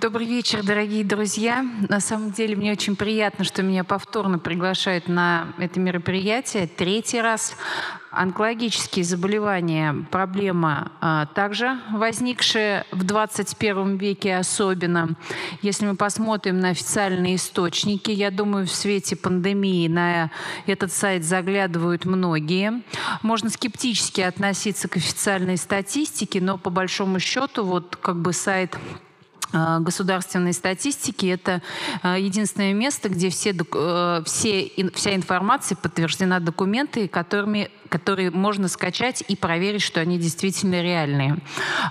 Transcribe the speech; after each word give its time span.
Добрый 0.00 0.26
вечер, 0.26 0.62
дорогие 0.62 1.04
друзья. 1.04 1.66
На 1.88 2.00
самом 2.00 2.30
деле 2.30 2.56
мне 2.56 2.72
очень 2.72 2.96
приятно, 2.96 3.44
что 3.44 3.62
меня 3.62 3.84
повторно 3.84 4.38
приглашают 4.38 5.06
на 5.06 5.52
это 5.58 5.80
мероприятие. 5.80 6.66
Третий 6.66 7.20
раз. 7.20 7.56
Онкологические 8.10 9.04
заболевания– 9.04 9.94
проблема 10.10 10.92
а, 11.00 11.26
также 11.26 11.78
возникшая 11.92 12.86
в 12.90 13.04
21 13.04 13.96
веке 13.96 14.36
особенно. 14.36 15.16
Если 15.62 15.86
мы 15.86 15.96
посмотрим 15.96 16.60
на 16.60 16.70
официальные 16.70 17.36
источники, 17.36 18.10
я 18.10 18.30
думаю, 18.30 18.66
в 18.66 18.72
свете 18.72 19.16
пандемии 19.16 19.88
на 19.88 20.30
этот 20.66 20.92
сайт 20.92 21.24
заглядывают 21.24 22.04
многие. 22.04 22.82
Можно 23.22 23.50
скептически 23.50 24.20
относиться 24.20 24.88
к 24.88 24.96
официальной 24.96 25.56
статистике, 25.56 26.40
но 26.40 26.56
по 26.56 26.70
большому 26.70 27.18
счету 27.18 27.64
вот 27.64 27.96
как 27.96 28.20
бы 28.20 28.32
сайт 28.32 28.76
государственной 29.52 30.52
статистики. 30.52 31.26
Это 31.26 31.62
э, 32.02 32.16
единственное 32.18 32.72
место, 32.72 33.08
где 33.08 33.28
все, 33.28 33.50
э, 33.50 34.22
все, 34.24 34.72
вся 34.94 35.14
информация 35.14 35.76
подтверждена 35.76 36.40
документами, 36.40 37.06
которыми 37.06 37.70
которые 37.92 38.30
можно 38.30 38.68
скачать 38.68 39.22
и 39.28 39.36
проверить, 39.36 39.82
что 39.82 40.00
они 40.00 40.18
действительно 40.18 40.82
реальные. 40.82 41.36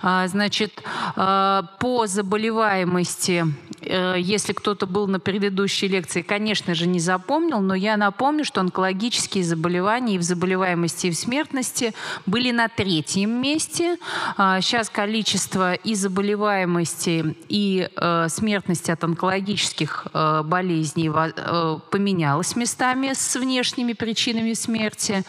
А, 0.02 0.28
значит, 0.28 0.82
по 1.16 2.06
заболеваемости, 2.08 3.46
если 3.82 4.54
кто-то 4.54 4.88
был 4.88 5.08
на 5.08 5.20
предыдущей 5.20 5.88
лекции, 5.88 6.22
конечно 6.22 6.74
же, 6.76 6.88
не 6.88 7.00
запомнил, 7.00 7.60
но 7.62 7.76
я 7.76 7.98
напомню, 7.98 8.46
что 8.46 8.62
онкологические 8.62 9.44
заболевания 9.44 10.16
и 10.16 10.18
в 10.18 10.24
заболеваемости, 10.24 11.08
и 11.08 11.12
в 11.12 11.16
смертности 11.16 11.94
были 12.26 12.52
на 12.52 12.68
третьем 12.68 13.42
месте. 13.42 13.98
Сейчас 14.38 14.90
а, 14.90 14.92
количество 14.92 15.74
и 15.74 15.96
заболеваемости, 15.96 17.36
и 17.50 17.90
э, 17.96 18.28
смертность 18.30 18.90
от 18.90 19.04
онкологических 19.04 20.08
э, 20.14 20.42
болезней 20.44 21.12
э, 21.14 21.80
поменялась 21.90 22.56
местами 22.56 23.12
с 23.14 23.36
внешними 23.36 23.94
причинами 23.94 24.54
смерти. 24.54 25.24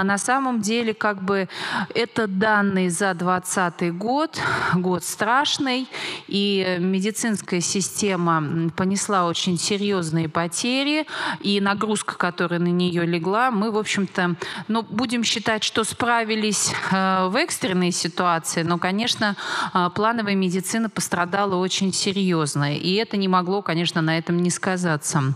А 0.00 0.04
на 0.04 0.18
самом 0.18 0.60
деле, 0.60 0.92
как 0.92 1.22
бы 1.22 1.48
это 1.94 2.26
данные 2.26 2.90
за 2.90 3.14
2020 3.14 3.96
год, 3.96 4.38
год 4.74 5.02
страшный, 5.02 5.88
и 6.28 6.76
медицинская 6.78 7.60
система 7.60 8.70
понесла 8.76 9.26
очень 9.26 9.58
серьезные 9.58 10.28
потери, 10.28 11.06
и 11.40 11.60
нагрузка, 11.62 12.16
которая 12.18 12.60
на 12.60 12.68
нее 12.68 13.06
легла, 13.06 13.50
мы, 13.50 13.70
в 13.70 13.78
общем-то, 13.78 14.36
ну, 14.68 14.82
будем 14.82 15.24
считать, 15.24 15.64
что 15.64 15.82
справились 15.84 16.72
э, 16.90 17.28
в 17.28 17.36
экстренной 17.36 17.90
ситуации, 17.90 18.62
но, 18.64 18.76
конечно, 18.76 19.34
э, 19.72 19.88
плановая 19.94 20.34
медицина 20.34 20.90
пострадала 20.90 21.56
очень 21.56 21.92
серьезное. 21.92 22.76
И 22.76 22.94
это 22.94 23.16
не 23.16 23.28
могло, 23.28 23.62
конечно, 23.62 24.02
на 24.02 24.18
этом 24.18 24.42
не 24.42 24.50
сказаться. 24.50 25.34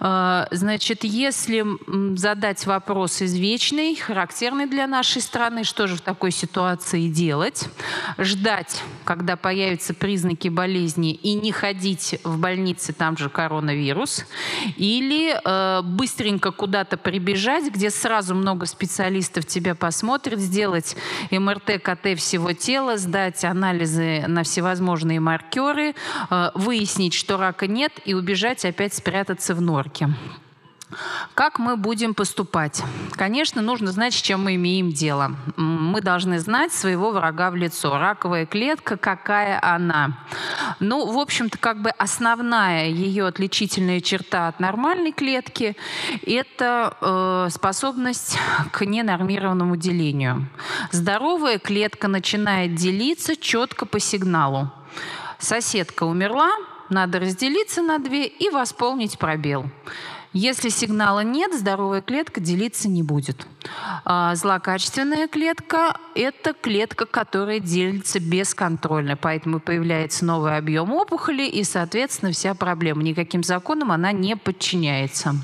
А, 0.00 0.46
значит, 0.50 1.04
если 1.04 1.64
задать 2.16 2.66
вопрос 2.66 3.22
извечный, 3.78 3.96
характерный 3.96 4.66
для 4.66 4.86
нашей 4.86 5.22
страны, 5.22 5.64
что 5.64 5.86
же 5.86 5.96
в 5.96 6.00
такой 6.00 6.30
ситуации 6.30 7.08
делать? 7.08 7.68
Ждать, 8.18 8.82
когда 9.04 9.36
появятся 9.36 9.94
признаки 9.94 10.48
болезни, 10.48 11.12
и 11.12 11.34
не 11.34 11.52
ходить 11.52 12.20
в 12.24 12.38
больнице, 12.38 12.92
там 12.92 13.16
же 13.16 13.28
коронавирус, 13.28 14.26
или 14.76 15.34
э, 15.42 15.82
быстренько 15.82 16.50
куда-то 16.50 16.96
прибежать, 16.96 17.72
где 17.72 17.90
сразу 17.90 18.34
много 18.34 18.66
специалистов 18.66 19.46
тебя 19.46 19.74
посмотрят, 19.74 20.40
сделать 20.40 20.96
МРТ, 21.30 21.82
КТ 21.82 22.18
всего 22.18 22.52
тела, 22.52 22.96
сдать 22.96 23.44
анализы 23.44 24.24
на 24.26 24.42
всевозможные 24.42 25.20
маркеры, 25.20 25.94
э, 26.30 26.50
выяснить, 26.54 27.14
что 27.14 27.36
рака 27.36 27.66
нет, 27.66 27.92
и 28.04 28.14
убежать 28.14 28.64
опять 28.64 28.94
спрятаться 28.94 29.54
в 29.54 29.60
норке. 29.60 30.08
Как 31.34 31.58
мы 31.58 31.76
будем 31.76 32.14
поступать? 32.14 32.82
Конечно, 33.12 33.62
нужно 33.62 33.92
знать, 33.92 34.14
с 34.14 34.20
чем 34.20 34.44
мы 34.44 34.54
имеем 34.54 34.90
дело. 34.90 35.32
Мы 35.56 36.00
должны 36.00 36.38
знать 36.38 36.72
своего 36.72 37.10
врага 37.10 37.50
в 37.50 37.56
лицо. 37.56 37.98
Раковая 37.98 38.46
клетка, 38.46 38.96
какая 38.96 39.60
она. 39.62 40.18
Ну, 40.80 41.12
в 41.12 41.18
общем-то, 41.18 41.58
как 41.58 41.82
бы 41.82 41.90
основная 41.90 42.88
ее 42.88 43.26
отличительная 43.26 44.00
черта 44.00 44.48
от 44.48 44.60
нормальной 44.60 45.12
клетки– 45.12 45.76
это 46.26 46.96
э, 47.00 47.48
способность 47.50 48.38
к 48.72 48.84
ненормированному 48.84 49.76
делению. 49.76 50.48
Здоровая 50.90 51.58
клетка 51.58 52.08
начинает 52.08 52.74
делиться 52.74 53.36
четко 53.36 53.86
по 53.86 54.00
сигналу 54.00 54.70
соседка 55.38 56.04
умерла, 56.04 56.50
надо 56.88 57.20
разделиться 57.20 57.82
на 57.82 57.98
две 57.98 58.26
и 58.26 58.50
восполнить 58.50 59.18
пробел. 59.18 59.66
Если 60.32 60.68
сигнала 60.68 61.20
нет, 61.20 61.54
здоровая 61.58 62.02
клетка 62.02 62.40
делиться 62.40 62.88
не 62.88 63.02
будет. 63.02 63.46
А 64.04 64.34
злокачественная 64.34 65.28
клетка– 65.28 65.98
это 66.14 66.52
клетка, 66.54 67.06
которая 67.06 67.60
делится 67.60 68.20
бесконтрольно, 68.20 69.16
поэтому 69.16 69.60
появляется 69.60 70.24
новый 70.24 70.56
объем 70.56 70.92
опухоли, 70.92 71.42
и, 71.42 71.64
соответственно, 71.64 72.32
вся 72.32 72.54
проблема. 72.54 73.02
Никаким 73.02 73.42
законам 73.42 73.92
она 73.92 74.12
не 74.12 74.36
подчиняется. 74.36 75.34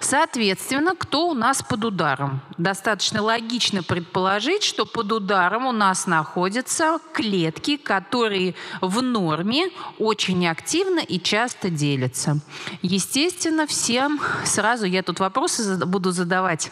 Соответственно, 0.00 0.94
кто 0.94 1.28
у 1.28 1.34
нас 1.34 1.62
под 1.62 1.84
ударом? 1.84 2.40
Достаточно 2.58 3.22
логично 3.22 3.82
предположить, 3.82 4.62
что 4.62 4.84
под 4.84 5.12
ударом 5.12 5.66
у 5.66 5.72
нас 5.72 6.06
находятся 6.06 6.98
клетки, 7.12 7.76
которые 7.76 8.54
в 8.80 9.02
норме 9.02 9.70
очень 9.98 10.46
активно 10.48 11.00
и 11.00 11.18
часто 11.20 11.70
делятся. 11.70 12.38
Естественно, 12.82 13.66
всем 13.66 14.20
сразу 14.44 14.86
я 14.86 15.02
тут 15.02 15.20
вопросы 15.20 15.84
буду 15.86 16.12
задавать, 16.12 16.70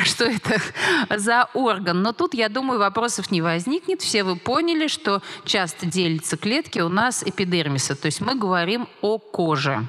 что 0.04 0.24
это 0.24 0.60
за 1.10 1.48
орган. 1.54 2.02
Но 2.02 2.12
тут, 2.12 2.34
я 2.34 2.48
думаю, 2.48 2.78
вопросов 2.78 3.30
не 3.30 3.42
возникнет. 3.42 4.02
Все 4.02 4.24
вы 4.24 4.36
поняли, 4.36 4.88
что 4.88 5.22
часто 5.44 5.86
делятся 5.86 6.36
клетки 6.36 6.78
у 6.80 6.88
нас 6.88 7.22
эпидермиса. 7.24 7.94
То 7.94 8.06
есть 8.06 8.20
мы 8.20 8.34
говорим 8.34 8.88
о 9.02 9.18
коже. 9.18 9.86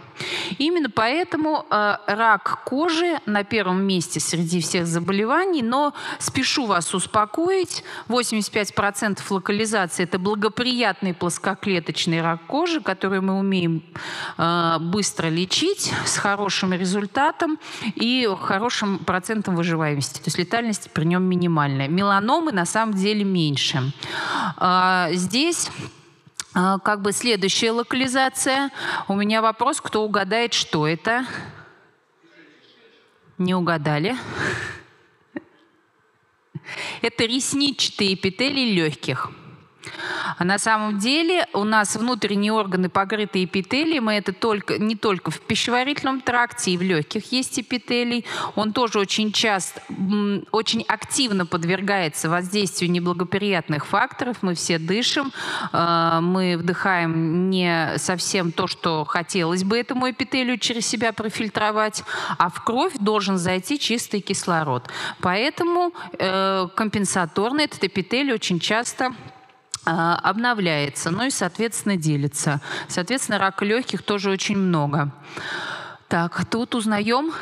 Именно 0.58 0.90
поэтому 0.90 1.66
э, 1.70 1.96
рак 2.08 2.64
кожи 2.66 3.20
на 3.26 3.44
первом 3.44 3.84
месте 3.84 4.20
среди 4.20 4.62
всех 4.62 4.86
заболеваний, 4.88 5.62
но 5.62 5.94
спешу 6.20 6.66
вас 6.66 6.94
успокоить, 6.94 7.84
85% 8.08 9.20
локализации– 9.30 10.04
это 10.06 10.20
благоприятный 10.20 11.14
плоскоклеточный 11.14 12.22
рак 12.22 12.46
кожи, 12.48 12.82
который 12.82 13.22
мы 13.22 13.40
умеем 13.40 13.84
э, 14.38 14.78
быстро 14.80 15.28
лечить 15.28 15.92
с 16.06 16.18
хорошим 16.18 16.74
результатом 16.74 17.60
и 17.96 18.30
хорошим 18.42 19.00
процентом 19.00 19.56
выживаемости. 19.96 20.18
То 20.20 20.28
есть 20.28 20.38
летальность 20.38 20.92
при 20.92 21.06
нем 21.06 21.24
минимальная. 21.24 21.88
Меланомы 21.88 22.52
на 22.52 22.66
самом 22.66 22.94
деле 22.94 23.24
меньше. 23.24 23.92
Э, 24.60 25.10
здесь 25.14 25.70
а, 26.54 26.80
как 26.80 27.02
бы 27.02 27.12
следующая 27.12 27.72
локализация. 27.72 28.72
У 29.08 29.16
меня 29.16 29.42
вопрос, 29.42 29.82
кто 29.82 30.04
угадает, 30.04 30.54
что 30.54 30.88
это? 30.88 31.26
Не 33.38 33.56
угадали. 33.56 34.16
Это 37.02 37.26
ресничатые 37.26 38.14
эпителии 38.14 38.72
легких. 38.72 39.32
А 40.38 40.44
на 40.44 40.58
самом 40.58 41.00
деле 41.00 41.48
у 41.54 41.64
нас 41.64 41.96
внутренние 41.96 42.52
органы 42.52 42.90
покрыты 42.90 43.44
эпителием, 43.44 44.10
и 44.10 44.16
это 44.16 44.34
только, 44.34 44.78
не 44.78 44.96
только 44.96 45.32
в 45.32 45.40
пищеварительном 45.42 46.22
тракте, 46.22 46.72
и 46.72 46.78
в 46.78 46.82
легких 46.82 47.32
есть 47.32 47.60
эпителий. 47.60 48.26
Он 48.56 48.74
тоже 48.74 49.00
очень 49.00 49.32
часто, 49.32 49.82
очень 50.52 50.84
активно 50.88 51.46
подвергается 51.46 52.30
воздействию 52.30 52.92
неблагоприятных 52.92 53.86
факторов. 53.86 54.38
Мы 54.42 54.56
все 54.56 54.78
дышим, 54.78 55.32
э, 55.74 56.20
мы 56.22 56.58
вдыхаем 56.58 57.50
не 57.50 57.98
совсем 57.98 58.52
то, 58.52 58.68
что 58.68 59.06
хотелось 59.06 59.64
бы 59.64 59.78
этому 59.78 60.10
эпителию 60.10 60.58
через 60.58 60.88
себя 60.88 61.14
профильтровать, 61.14 62.04
а 62.38 62.50
в 62.50 62.64
кровь 62.64 62.94
должен 63.00 63.38
зайти 63.38 63.80
чистый 63.80 64.22
кислород. 64.22 64.90
Поэтому 65.20 65.94
э, 66.18 66.68
компенсаторно 66.76 67.62
этот 67.62 67.84
эпителий 67.84 68.34
очень 68.34 68.60
часто 68.60 69.14
обновляется, 69.86 71.10
ну 71.10 71.26
и, 71.26 71.30
соответственно, 71.30 71.98
делится. 71.98 72.62
Соответственно, 72.88 73.40
рака 73.40 73.66
легких 73.66 74.04
тоже 74.04 74.30
очень 74.30 74.58
много. 74.58 75.12
Так, 76.08 76.46
тут 76.46 76.76
узнаем. 76.76 77.34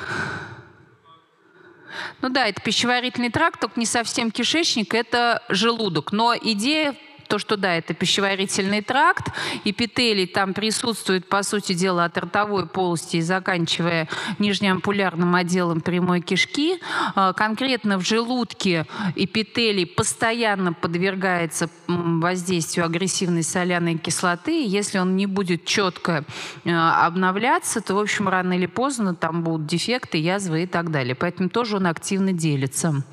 Ну 2.22 2.30
да, 2.30 2.48
это 2.48 2.62
пищеварительный 2.62 3.30
тракт, 3.30 3.60
только 3.60 3.80
не 3.80 3.86
совсем 3.86 4.32
кишечник, 4.32 4.94
это 4.94 5.44
желудок. 5.50 6.12
Но 6.12 6.36
идея 6.36 6.96
то, 7.30 7.38
что 7.38 7.58
да, 7.58 7.76
это 7.76 7.94
пищеварительный 7.94 8.82
тракт, 8.82 9.32
эпителий 9.64 10.26
там 10.26 10.56
присутствует, 10.56 11.30
по 11.30 11.44
сути 11.44 11.74
дела, 11.74 12.06
от 12.06 12.18
ротовой 12.18 12.66
полости 12.66 13.18
и 13.18 13.22
заканчивая 13.22 14.10
нижнеампулярным 14.40 15.36
отделом 15.36 15.82
прямой 15.82 16.22
кишки. 16.22 16.80
А, 17.14 17.34
конкретно 17.34 18.00
в 18.00 18.02
желудке 18.02 18.88
эпителий 19.16 19.86
постоянно 19.86 20.74
подвергается 20.74 21.70
воздействию 21.88 22.88
агрессивной 22.88 23.44
соляной 23.44 24.00
кислоты. 24.00 24.66
Если 24.66 24.98
он 24.98 25.16
не 25.16 25.28
будет 25.28 25.66
четко 25.66 26.26
а, 26.66 27.06
обновляться, 27.06 27.80
то, 27.82 27.94
в 27.94 28.00
общем, 28.00 28.28
рано 28.28 28.54
или 28.54 28.66
поздно 28.66 29.14
там 29.14 29.44
будут 29.44 29.68
дефекты, 29.68 30.18
язвы 30.18 30.64
и 30.64 30.66
так 30.66 30.90
далее. 30.90 31.14
Поэтому 31.14 31.50
тоже 31.50 31.76
он 31.76 31.86
активно 31.86 32.34
делится. 32.34 33.04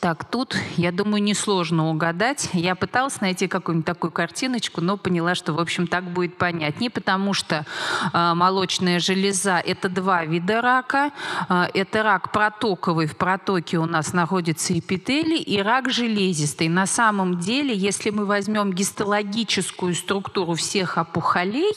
Так, 0.00 0.24
тут, 0.24 0.56
я 0.78 0.92
думаю, 0.92 1.22
несложно 1.22 1.90
угадать. 1.90 2.48
Я 2.54 2.74
пыталась 2.74 3.20
найти 3.20 3.48
какую-нибудь 3.48 3.84
такую 3.84 4.10
картиночку, 4.10 4.80
но 4.80 4.96
поняла, 4.96 5.34
что, 5.34 5.52
в 5.52 5.60
общем, 5.60 5.86
так 5.86 6.04
будет 6.04 6.38
понятнее, 6.38 6.88
потому 6.88 7.34
что 7.34 7.66
э, 8.14 8.34
молочная 8.34 8.98
железа– 8.98 9.58
это 9.66 9.90
два 9.90 10.24
вида 10.24 10.62
рака. 10.62 11.10
Э, 11.50 11.66
это 11.74 12.02
рак 12.02 12.32
протоковый, 12.32 13.08
в 13.08 13.16
протоке 13.18 13.76
у 13.76 13.84
нас 13.84 14.14
находится 14.14 14.78
эпителий, 14.78 15.42
и 15.42 15.60
рак 15.60 15.90
железистый. 15.90 16.68
На 16.68 16.86
самом 16.86 17.38
деле, 17.38 17.76
если 17.76 18.08
мы 18.08 18.24
возьмем 18.24 18.72
гистологическую 18.72 19.94
структуру 19.94 20.54
всех 20.54 20.96
опухолей, 20.96 21.76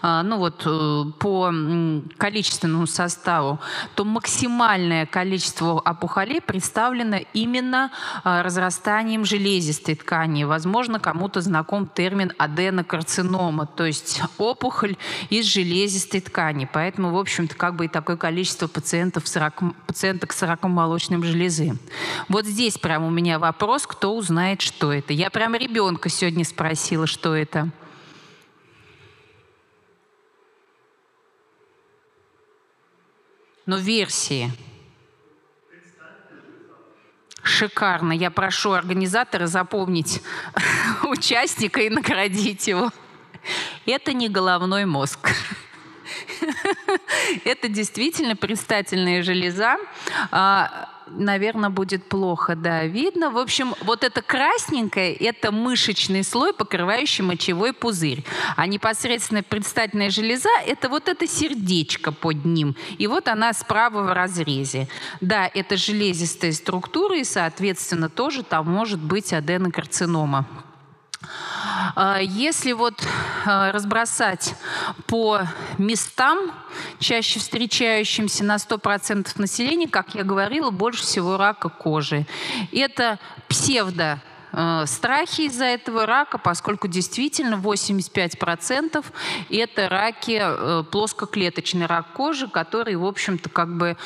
э, 0.00 0.22
ну 0.22 0.38
вот 0.38 0.62
э, 0.64 1.04
по 1.18 1.52
количественному 2.18 2.86
составу, 2.86 3.58
то 3.96 4.04
максимальное 4.04 5.06
количество 5.06 5.80
опухолей 5.80 6.40
представлено 6.40 7.18
именно 7.32 7.63
именно 7.64 7.90
а, 8.22 8.42
разрастанием 8.42 9.24
железистой 9.24 9.94
ткани. 9.94 10.44
Возможно, 10.44 11.00
кому-то 11.00 11.40
знаком 11.40 11.86
термин 11.86 12.32
аденокарцинома, 12.38 13.66
то 13.66 13.84
есть 13.84 14.20
опухоль 14.38 14.96
из 15.30 15.46
железистой 15.46 16.20
ткани. 16.20 16.68
Поэтому, 16.70 17.10
в 17.10 17.18
общем-то, 17.18 17.54
как 17.56 17.76
бы 17.76 17.86
и 17.86 17.88
такое 17.88 18.16
количество 18.16 18.66
пациентов 18.66 19.26
с 19.26 19.36
раком, 19.36 19.74
пациенток 19.86 20.32
с 20.32 20.42
раком 20.42 20.72
молочной 20.72 21.22
железы. 21.22 21.78
Вот 22.28 22.44
здесь 22.44 22.76
прямо 22.76 23.06
у 23.06 23.10
меня 23.10 23.38
вопрос, 23.38 23.86
кто 23.86 24.14
узнает, 24.14 24.60
что 24.60 24.92
это. 24.92 25.12
Я 25.12 25.30
прямо 25.30 25.56
ребенка 25.56 26.08
сегодня 26.08 26.44
спросила, 26.44 27.06
что 27.06 27.34
это. 27.34 27.70
Но 33.66 33.78
версии. 33.78 34.52
Шикарно. 37.44 38.12
Я 38.12 38.30
прошу 38.30 38.72
организатора 38.72 39.46
запомнить 39.46 40.22
участника 41.04 41.80
и 41.82 41.90
наградить 41.90 42.66
его. 42.66 42.90
Это 43.86 44.14
не 44.14 44.28
головной 44.28 44.86
мозг. 44.86 45.30
Это 47.44 47.68
действительно 47.68 48.36
предстательная 48.36 49.22
железа. 49.22 49.76
А, 50.30 50.88
наверное, 51.08 51.70
будет 51.70 52.08
плохо, 52.08 52.54
да, 52.54 52.84
видно. 52.84 53.30
В 53.30 53.38
общем, 53.38 53.74
вот 53.82 54.04
это 54.04 54.22
красненькое– 54.22 55.12
это 55.14 55.52
мышечный 55.52 56.24
слой, 56.24 56.52
покрывающий 56.52 57.24
мочевой 57.24 57.72
пузырь. 57.72 58.24
А 58.56 58.66
непосредственно 58.66 59.42
предстательная 59.42 60.10
железа– 60.10 60.50
это 60.66 60.88
вот 60.88 61.08
это 61.08 61.26
сердечко 61.26 62.12
под 62.12 62.44
ним. 62.44 62.76
И 62.98 63.06
вот 63.06 63.28
она 63.28 63.52
справа 63.52 64.02
в 64.02 64.12
разрезе. 64.12 64.88
Да, 65.20 65.50
это 65.52 65.76
железистая 65.76 66.52
структура, 66.52 67.18
и, 67.18 67.24
соответственно, 67.24 68.08
тоже 68.08 68.42
там 68.42 68.70
может 68.70 69.00
быть 69.00 69.32
аденокарцинома. 69.32 70.46
А, 71.94 72.18
если 72.20 72.72
вот 72.72 73.06
а, 73.46 73.72
разбросать 73.72 74.54
по 75.06 75.40
местам, 75.78 76.52
чаще 76.98 77.38
встречающимся 77.38 78.44
на 78.44 78.56
100% 78.56 79.28
населения, 79.36 79.88
как 79.88 80.14
я 80.14 80.24
говорила, 80.24 80.70
больше 80.70 81.02
всего 81.02 81.36
рака 81.36 81.68
кожи. 81.68 82.26
Это 82.72 83.18
псевдо 83.48 84.20
Э, 84.56 84.84
страхи 84.86 85.42
из-за 85.42 85.64
этого 85.64 86.06
рака, 86.06 86.38
поскольку 86.38 86.86
действительно 86.86 87.56
85% 87.56 89.04
это 89.50 89.88
раки, 89.88 90.84
плоскоклеточный 90.90 91.86
рак 91.86 92.12
кожи, 92.12 92.46
который, 92.48 92.94
в 92.94 93.04
общем-то, 93.04 93.48
как 93.48 93.76
бы 93.76 93.96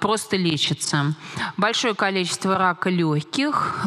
просто 0.00 0.36
лечится. 0.36 1.14
Большое 1.56 1.94
количество 1.94 2.58
рака 2.58 2.90
легких, 2.90 3.86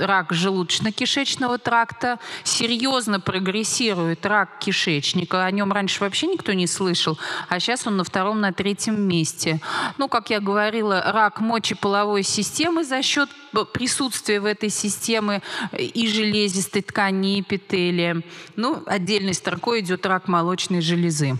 рак 0.00 0.32
желудочно-кишечного 0.32 1.58
тракта, 1.58 2.18
серьезно 2.44 3.20
прогрессирует 3.20 4.24
рак 4.26 4.58
кишечника. 4.58 5.44
О 5.44 5.50
нем 5.50 5.72
раньше 5.72 6.00
вообще 6.00 6.26
никто 6.26 6.52
не 6.52 6.66
слышал, 6.66 7.18
а 7.48 7.60
сейчас 7.60 7.86
он 7.86 7.96
на 7.96 8.04
втором, 8.04 8.40
на 8.40 8.52
третьем 8.52 9.00
месте. 9.00 9.60
Ну, 9.98 10.08
как 10.08 10.30
я 10.30 10.40
говорила, 10.40 11.02
рак 11.12 11.40
мочеполовой 11.40 12.22
системы 12.22 12.84
за 12.84 13.02
счет 13.02 13.28
присутствия 13.72 14.40
в 14.40 14.44
этой 14.44 14.68
системе 14.68 14.88
системы 14.88 15.42
и 15.72 16.08
железистой 16.08 16.82
ткани, 16.82 17.40
эпителия. 17.40 18.22
Ну, 18.56 18.82
отдельной 18.86 19.34
строкой 19.34 19.80
идет 19.80 20.06
рак 20.06 20.28
молочной 20.28 20.80
железы. 20.80 21.36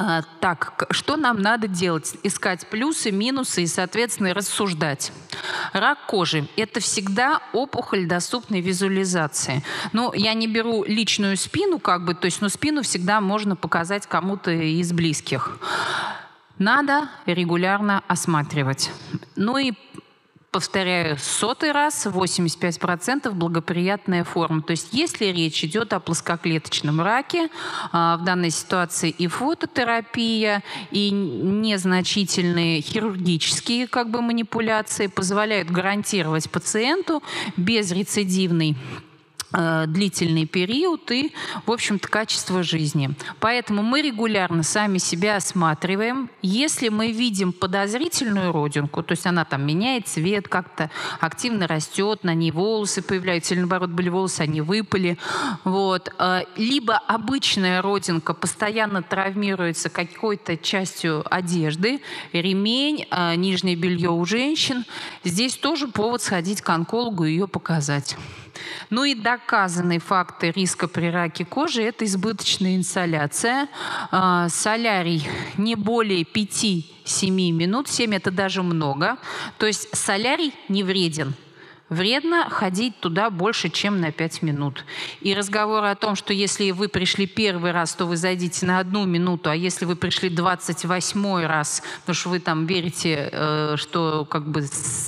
А, 0.00 0.22
так, 0.38 0.86
что 0.90 1.16
нам 1.16 1.42
надо 1.42 1.66
делать? 1.66 2.16
Искать 2.22 2.68
плюсы, 2.68 3.10
минусы 3.10 3.64
и, 3.64 3.66
соответственно, 3.66 4.32
рассуждать. 4.32 5.12
Рак 5.72 6.06
кожи– 6.06 6.46
это 6.56 6.78
всегда 6.78 7.42
опухоль 7.52 8.06
доступной 8.06 8.60
визуализации. 8.60 9.64
Ну, 9.92 10.12
я 10.12 10.34
не 10.34 10.46
беру 10.46 10.84
личную 10.84 11.36
спину, 11.36 11.80
как 11.80 12.04
бы, 12.04 12.14
то 12.14 12.26
есть, 12.26 12.40
но 12.40 12.48
спину 12.48 12.82
всегда 12.82 13.20
можно 13.20 13.56
показать 13.56 14.06
кому-то 14.06 14.52
из 14.52 14.92
близких. 14.92 15.58
Надо 16.58 17.08
регулярно 17.26 18.04
осматривать. 18.06 18.92
Ну 19.34 19.58
и 19.58 19.72
повторяю, 20.50 21.18
сотый 21.18 21.72
раз 21.72 22.06
85% 22.06 23.30
благоприятная 23.32 24.24
форма. 24.24 24.62
То 24.62 24.72
есть 24.72 24.88
если 24.92 25.26
речь 25.26 25.62
идет 25.64 25.92
о 25.92 26.00
плоскоклеточном 26.00 27.00
раке, 27.00 27.48
а, 27.92 28.16
в 28.16 28.24
данной 28.24 28.50
ситуации 28.50 29.10
и 29.10 29.26
фототерапия, 29.26 30.62
и 30.90 31.10
незначительные 31.10 32.80
хирургические 32.80 33.86
как 33.86 34.10
бы, 34.10 34.22
манипуляции 34.22 35.06
позволяют 35.06 35.70
гарантировать 35.70 36.50
пациенту 36.50 37.22
безрецидивный 37.56 38.76
длительный 39.50 40.46
период 40.46 41.10
и, 41.10 41.32
в 41.66 41.72
общем-то, 41.72 42.08
качество 42.08 42.62
жизни. 42.62 43.10
Поэтому 43.40 43.82
мы 43.82 44.02
регулярно 44.02 44.62
сами 44.62 44.98
себя 44.98 45.36
осматриваем. 45.36 46.30
Если 46.42 46.88
мы 46.88 47.12
видим 47.12 47.52
подозрительную 47.52 48.52
родинку, 48.52 49.02
то 49.02 49.12
есть 49.12 49.26
она 49.26 49.44
там 49.44 49.66
меняет 49.66 50.06
цвет, 50.06 50.48
как-то 50.48 50.90
активно 51.20 51.66
растет, 51.66 52.24
на 52.24 52.34
ней 52.34 52.50
волосы 52.50 53.02
появляются, 53.02 53.54
или 53.54 53.60
наоборот 53.60 53.90
были 53.90 54.08
волосы, 54.08 54.42
они 54.42 54.60
выпали, 54.60 55.18
вот. 55.64 56.12
Э, 56.18 56.42
либо 56.56 56.96
обычная 56.96 57.82
родинка 57.82 58.34
постоянно 58.34 59.02
травмируется 59.02 59.88
какой-то 59.88 60.56
частью 60.56 61.24
одежды, 61.34 62.00
ремень, 62.32 63.06
э, 63.10 63.34
нижнее 63.36 63.76
белье 63.76 64.10
у 64.10 64.24
женщин, 64.24 64.84
здесь 65.24 65.56
тоже 65.56 65.88
повод 65.88 66.22
сходить 66.22 66.60
к 66.60 66.68
онкологу 66.70 67.24
и 67.24 67.32
ее 67.32 67.48
показать. 67.48 68.16
Ну 68.90 69.04
и 69.04 69.14
доказанные 69.14 69.98
факты 69.98 70.50
риска 70.50 70.88
при 70.88 71.10
раке 71.10 71.44
кожи– 71.44 71.82
это 71.84 72.04
избыточная 72.04 72.76
инсоляция. 72.76 73.68
А, 74.10 74.48
солярий 74.48 75.28
не 75.56 75.74
более 75.74 76.22
5-7 76.22 77.30
минут, 77.52 77.88
7– 77.88 78.14
это 78.16 78.30
даже 78.30 78.62
много. 78.62 79.18
То 79.58 79.66
есть 79.66 79.88
солярий 79.96 80.54
не 80.68 80.82
вреден– 80.82 81.34
вредно 81.88 82.48
ходить 82.50 82.98
туда 83.00 83.30
больше, 83.30 83.68
чем 83.68 84.00
на 84.00 84.12
5 84.12 84.42
минут. 84.42 84.84
И 85.20 85.34
разговоры 85.34 85.88
о 85.88 85.94
том, 85.94 86.16
что 86.16 86.32
если 86.32 86.70
вы 86.70 86.88
пришли 86.88 87.26
первый 87.26 87.72
раз, 87.72 87.94
то 87.94 88.06
вы 88.06 88.16
зайдите 88.16 88.66
на 88.66 88.78
одну 88.78 89.04
минуту, 89.04 89.50
а 89.50 89.56
если 89.56 89.84
вы 89.84 89.96
пришли 89.96 90.28
28 90.28 91.46
раз, 91.46 91.82
потому 92.00 92.14
что 92.14 92.28
вы 92.28 92.40
там 92.40 92.66
верите, 92.66 93.28
э, 93.32 93.74
что 93.76 94.24
как 94.24 94.48
бы 94.48 94.64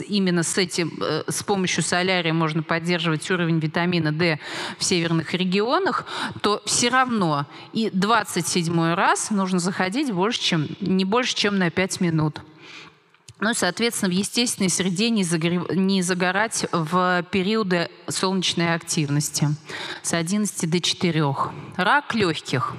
именно 0.09 0.43
с 0.43 0.57
этим, 0.59 0.93
э, 1.01 1.25
с 1.29 1.43
помощью 1.43 1.83
солярия 1.83 2.33
можно 2.33 2.63
поддерживать 2.63 3.31
уровень 3.31 3.59
витамина 3.59 4.13
D 4.13 4.39
в 4.79 4.85
северных 4.85 5.35
регионах, 5.35 6.07
то 6.41 6.63
все 6.65 6.89
равно 6.89 7.47
и 7.73 7.91
27 7.93 8.95
раз 8.95 9.31
нужно 9.31 9.59
заходить 9.59 10.13
больше, 10.13 10.41
чем, 10.41 10.69
не 10.81 11.05
больше, 11.05 11.35
чем 11.35 11.59
на 11.59 11.71
5 11.71 12.01
минут. 12.01 12.41
Ну, 13.41 13.55
соответственно, 13.55 14.11
в 14.11 14.15
естественной 14.15 14.69
среде 14.69 15.09
не, 15.09 15.25
загор... 15.25 15.75
не 15.75 16.03
загорать 16.03 16.67
в 16.73 17.25
периоды 17.31 17.89
солнечной 18.07 18.75
активности 18.75 19.49
с 20.03 20.13
11 20.13 20.71
до 20.71 20.81
4. 20.81 21.25
Рак 21.77 22.15
легких. 22.15 22.75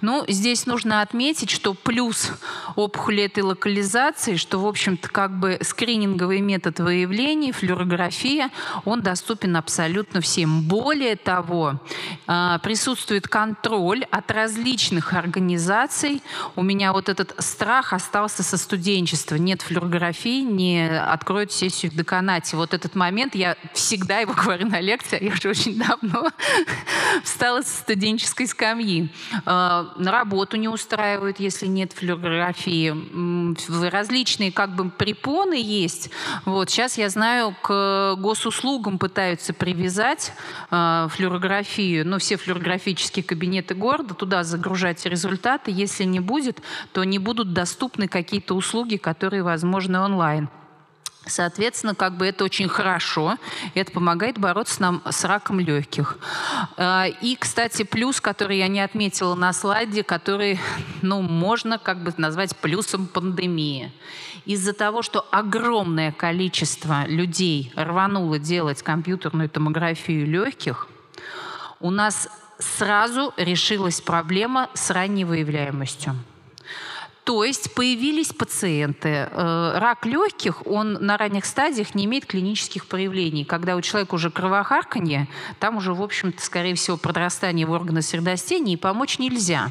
Ну, 0.00 0.24
здесь 0.26 0.66
нужно 0.66 1.02
отметить, 1.02 1.50
что 1.50 1.74
плюс 1.74 2.32
опухоли 2.74 3.22
этой 3.22 3.44
локализации, 3.44 4.34
что, 4.34 4.58
в 4.58 4.66
общем-то, 4.66 5.08
как 5.08 5.38
бы 5.38 5.58
скрининговый 5.62 6.40
метод 6.40 6.80
выявления, 6.80 7.52
флюорография, 7.52 8.50
он 8.84 9.02
доступен 9.02 9.56
абсолютно 9.56 10.20
всем. 10.20 10.62
Более 10.62 11.14
того, 11.14 11.80
а, 12.26 12.58
присутствует 12.58 13.28
контроль 13.28 14.04
от 14.10 14.30
различных 14.32 15.12
организаций. 15.12 16.22
У 16.56 16.62
меня 16.62 16.92
вот 16.92 17.08
этот 17.08 17.36
страх 17.38 17.92
остался 17.92 18.42
со 18.42 18.56
студенчества. 18.56 19.36
Нет 19.36 19.62
флюорографии, 19.62 19.91
не 20.42 20.88
откроют 20.88 21.52
сессию 21.52 21.92
в 21.92 21.94
деканате. 21.94 22.56
Вот 22.56 22.74
этот 22.74 22.94
момент, 22.94 23.34
я 23.34 23.56
всегда 23.74 24.18
его 24.18 24.34
говорю 24.34 24.68
на 24.68 24.80
лекции, 24.80 25.18
а 25.20 25.24
я 25.24 25.32
уже 25.32 25.48
очень 25.48 25.78
давно 25.78 26.30
встала 27.24 27.62
со 27.62 27.80
студенческой 27.80 28.46
скамьи. 28.46 29.08
А, 29.44 29.92
на 29.96 30.12
работу 30.12 30.56
не 30.56 30.68
устраивают, 30.68 31.40
если 31.40 31.66
нет 31.66 31.92
флюорографии. 31.92 32.94
Различные 33.90 34.52
как 34.52 34.74
бы 34.74 34.90
препоны 34.90 35.60
есть. 35.60 36.10
Вот 36.44 36.70
сейчас 36.70 36.98
я 36.98 37.08
знаю, 37.08 37.54
к 37.62 38.16
госуслугам 38.16 38.98
пытаются 38.98 39.52
привязать 39.52 40.32
э, 40.70 41.08
флюорографию, 41.10 42.06
ну 42.06 42.18
все 42.18 42.36
флюорографические 42.36 43.24
кабинеты 43.24 43.74
города, 43.74 44.14
туда 44.14 44.44
загружать 44.44 45.04
результаты. 45.06 45.70
Если 45.70 46.04
не 46.04 46.20
будет, 46.20 46.60
то 46.92 47.04
не 47.04 47.18
будут 47.18 47.52
доступны 47.52 48.08
какие-то 48.08 48.54
услуги, 48.54 48.96
которые 48.96 49.42
возможны 49.82 50.00
онлайн. 50.00 50.48
Соответственно, 51.24 51.94
как 51.94 52.16
бы 52.16 52.26
это 52.26 52.42
очень 52.42 52.68
хорошо, 52.68 53.36
это 53.74 53.92
помогает 53.92 54.38
бороться 54.38 54.82
нам 54.82 55.02
с 55.08 55.24
раком 55.24 55.60
легких. 55.60 56.18
А, 56.76 57.06
и, 57.06 57.36
кстати, 57.36 57.84
плюс, 57.84 58.20
который 58.20 58.58
я 58.58 58.66
не 58.66 58.80
отметила 58.80 59.36
на 59.36 59.52
слайде, 59.52 60.02
который, 60.02 60.58
ну, 61.00 61.22
можно 61.22 61.78
как 61.78 62.02
бы 62.02 62.12
назвать 62.16 62.56
плюсом 62.56 63.06
пандемии. 63.06 63.92
Из-за 64.46 64.72
того, 64.72 65.02
что 65.02 65.24
огромное 65.30 66.10
количество 66.10 67.06
людей 67.06 67.72
рвануло 67.76 68.40
делать 68.40 68.82
компьютерную 68.82 69.48
томографию 69.48 70.26
легких, 70.26 70.88
у 71.78 71.90
нас 71.90 72.28
сразу 72.58 73.32
решилась 73.36 74.00
проблема 74.00 74.70
с 74.74 74.90
ранней 74.90 75.24
выявляемостью. 75.24 76.16
То 77.24 77.44
есть 77.44 77.72
появились 77.74 78.32
пациенты. 78.32 79.28
Э, 79.30 79.78
рак 79.78 80.04
легких, 80.06 80.66
он 80.66 80.94
на 80.94 81.16
ранних 81.16 81.44
стадиях 81.44 81.94
не 81.94 82.04
имеет 82.06 82.26
клинических 82.26 82.86
проявлений. 82.86 83.44
Когда 83.44 83.76
у 83.76 83.80
человека 83.80 84.16
уже 84.16 84.30
кровохарканье, 84.30 85.28
там 85.60 85.76
уже, 85.76 85.94
в 85.94 86.02
общем-то, 86.02 86.42
скорее 86.42 86.74
всего, 86.74 86.96
подрастание 86.96 87.64
в 87.64 87.70
органы 87.70 88.02
средостения, 88.02 88.74
и 88.74 88.76
помочь 88.76 89.20
нельзя. 89.20 89.70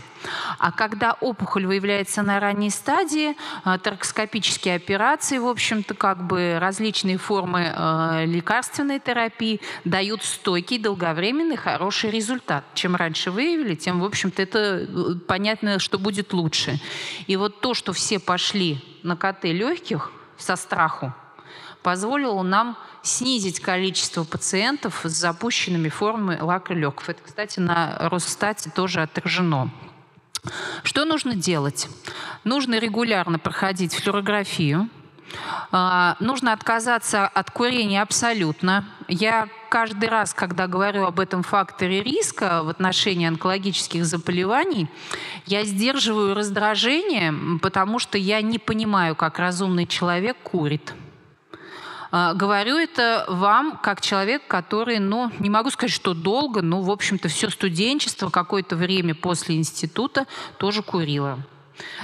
А 0.60 0.72
когда 0.72 1.13
опухоль 1.13 1.66
выявляется 1.66 2.22
на 2.22 2.40
ранней 2.40 2.70
стадии, 2.70 3.36
э, 3.66 3.78
торакоскопические 3.78 4.75
операции, 4.75 5.38
в 5.38 5.48
общем-то, 5.48 5.94
как 5.94 6.25
бы 6.25 6.58
различные 6.60 7.18
формы 7.18 7.74
э, 7.75 8.25
лекарственной 8.25 9.00
терапии 9.00 9.62
дают 9.86 10.24
стойкий, 10.24 10.78
долговременный, 10.78 11.58
хороший 11.58 12.12
результат. 12.12 12.63
Чем 12.74 12.96
раньше 12.96 13.32
выявили, 13.32 13.75
тем, 13.75 14.00
в 14.00 14.06
общем-то, 14.06 14.42
это 14.42 15.20
понятно, 15.28 15.80
что 15.80 15.98
будет 15.98 16.34
лучше. 16.34 16.80
И 17.28 17.36
вот 17.36 17.62
то, 17.62 17.74
что 17.74 17.94
все 17.94 18.20
пошли 18.20 18.84
на 19.04 19.16
КТ 19.16 19.46
легких 19.46 20.12
со 20.38 20.56
страху, 20.56 21.13
позволило 21.82 22.42
нам 22.44 22.78
снизить 23.04 23.60
количество 23.60 24.24
пациентов 24.24 25.01
с 25.04 25.12
запущенными 25.12 25.90
формами 25.90 26.40
лака 26.40 26.74
легких. 26.74 27.10
Это, 27.10 27.22
кстати, 27.24 27.60
на 27.60 27.98
Росстате 28.10 28.70
тоже 28.70 29.01
отражено. 29.01 29.72
Что 30.83 31.05
нужно 31.05 31.36
делать? 31.36 31.88
Нужно 32.43 32.79
регулярно 32.79 33.38
проходить 33.39 33.93
флюорографию, 33.93 34.89
а, 35.71 36.17
нужно 36.19 36.53
отказаться 36.53 37.27
от 37.27 37.51
курения 37.51 38.01
абсолютно. 38.01 38.86
Я 39.07 39.48
каждый 39.69 40.10
раз, 40.10 40.33
когда 40.33 40.67
говорю 40.67 41.05
об 41.05 41.19
этом 41.19 41.43
факторе 41.43 42.03
риска 42.03 42.63
в 42.63 42.69
отношении 42.69 43.27
онкологических 43.27 44.05
заболеваний, 44.05 44.89
я 45.45 45.63
сдерживаю 45.63 46.36
раздражение, 46.36 47.33
потому 47.62 48.00
что 48.00 48.17
я 48.17 48.41
не 48.41 48.60
понимаю, 48.60 49.15
как 49.15 49.39
разумный 49.39 49.88
человек 49.88 50.38
курит. 50.43 50.93
А, 52.12 52.34
говорю 52.34 52.75
это 52.75 53.25
вам, 53.30 53.77
как 53.82 54.01
человек, 54.01 54.46
который, 54.48 55.00
ну, 55.00 55.32
не 55.39 55.50
могу 55.50 55.70
сказать, 55.70 55.94
что 55.94 56.13
долго, 56.13 56.62
но, 56.62 56.82
в 56.82 56.91
общем-то, 56.91 57.30
все 57.30 57.50
студенчество, 57.50 58.30
какое-то 58.30 58.75
время 58.75 59.15
после 59.15 59.56
института 59.56 60.27
тоже 60.58 60.84
курила. 60.84 61.39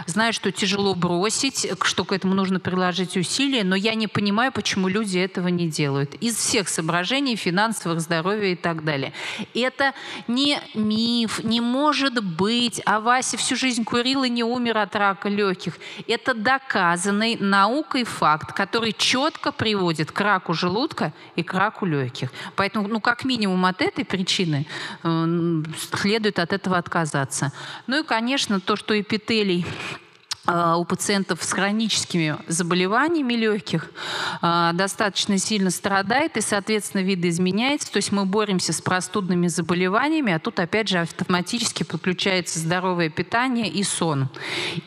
Знаю, 0.06 0.34
что 0.34 0.52
тяжело 0.52 0.96
бросить, 0.96 1.68
что 1.82 2.06
к 2.06 2.12
этому 2.12 2.34
нужно 2.34 2.60
приложить 2.60 3.18
усилия, 3.18 3.64
но 3.64 3.76
я 3.76 3.94
не 3.96 4.08
понимаю, 4.08 4.52
почему 4.52 4.88
люди 4.88 5.18
этого 5.18 5.48
не 5.50 5.68
делают. 5.68 6.16
Из 6.16 6.36
всех 6.36 6.70
соображений 6.70 7.36
финансовых, 7.36 8.00
здоровья 8.02 8.52
и 8.54 8.56
так 8.56 8.84
далее. 8.84 9.14
Это 9.54 9.94
не 10.28 10.60
миф, 10.74 11.44
не 11.44 11.62
может 11.62 12.24
быть, 12.24 12.82
а 12.86 13.00
Вася 13.00 13.38
всю 13.38 13.56
жизнь 13.56 13.84
курил 13.84 14.24
и 14.24 14.30
не 14.30 14.44
умер 14.44 14.78
от 14.78 14.96
рака 14.96 15.30
легких. 15.30 15.78
Это 16.08 16.34
доказанный 16.34 17.38
наукой 17.40 18.04
факт, 18.04 18.54
который 18.54 18.94
четко 18.94 19.52
приводит 19.52 20.12
к 20.12 20.22
раку 20.22 20.54
желудка 20.54 21.14
и 21.36 21.44
к 21.44 21.54
раку 21.54 21.86
легких. 21.86 22.32
Поэтому, 22.56 22.88
ну, 22.88 23.00
как 23.00 23.26
минимум 23.26 23.66
от 23.66 23.82
этой 23.82 24.06
причины 24.06 24.66
э, 25.04 25.64
следует 25.92 26.40
от 26.40 26.54
этого 26.54 26.78
отказаться. 26.78 27.52
Ну 27.88 28.02
и, 28.02 28.04
конечно, 28.04 28.60
то, 28.60 28.76
что 28.76 29.00
эпителий 29.00 29.67
у 30.48 30.86
пациентов 30.86 31.44
с 31.44 31.52
хроническими 31.52 32.38
заболеваниями 32.48 33.34
легких 33.34 33.92
а, 34.42 34.72
достаточно 34.72 35.38
сильно 35.38 35.70
страдает 35.72 36.38
и, 36.38 36.42
соответственно, 36.42 37.02
видоизменяется. 37.02 37.92
То 37.92 37.98
есть 37.98 38.14
мы 38.14 38.26
боремся 38.26 38.72
с 38.72 38.82
простудными 38.82 39.48
заболеваниями, 39.48 40.32
а 40.32 40.40
тут, 40.40 40.60
опять 40.60 40.88
же, 40.88 41.00
автоматически 41.00 41.84
подключается 41.84 42.60
здоровое 42.60 43.10
питание 43.10 43.68
и 43.68 43.84
сон. 43.84 44.30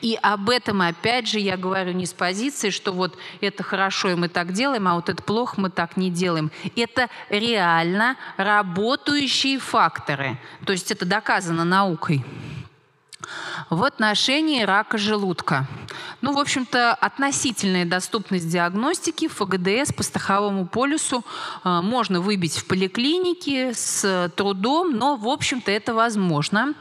И 0.01 0.19
об 0.23 0.49
этом, 0.49 0.81
опять 0.81 1.29
же, 1.29 1.39
я 1.39 1.59
говорю 1.59 1.93
не 1.93 2.07
с 2.07 2.15
позиции, 2.15 2.71
что 2.71 2.93
вот 2.93 3.19
это 3.43 3.63
хорошо, 3.63 4.11
и 4.11 4.15
мы 4.15 4.29
так 4.29 4.53
делаем, 4.53 4.89
а 4.89 4.95
вот 4.95 5.11
это 5.11 5.23
плохо, 5.23 5.61
мы 5.61 5.69
так 5.69 5.99
не 5.99 6.11
делаем. 6.11 6.51
Это 6.75 7.11
реально 7.29 8.17
работающие 8.39 9.59
факторы. 9.59 10.39
То 10.65 10.73
есть 10.73 10.91
это 10.91 11.05
доказано 11.05 11.65
наукой 11.65 12.25
в 13.71 13.85
отношении 13.85 14.62
рака 14.65 14.99
желудка. 14.99 15.67
Ну, 16.21 16.33
в 16.33 16.39
общем-то, 16.39 16.93
относительная 16.93 17.85
доступность 17.85 18.49
диагностики 18.49 19.29
ФГДС 19.29 19.93
по 19.93 20.03
страховому 20.03 20.67
полюсу 20.67 21.25
э, 21.65 21.81
можно 21.81 22.21
выбить 22.21 22.59
в 22.59 22.67
поликлинике 22.67 23.73
с 23.73 24.31
трудом, 24.37 24.97
но, 24.97 25.17
в 25.17 25.29
общем-то, 25.29 25.71
это 25.71 25.95
возможно. 25.95 26.75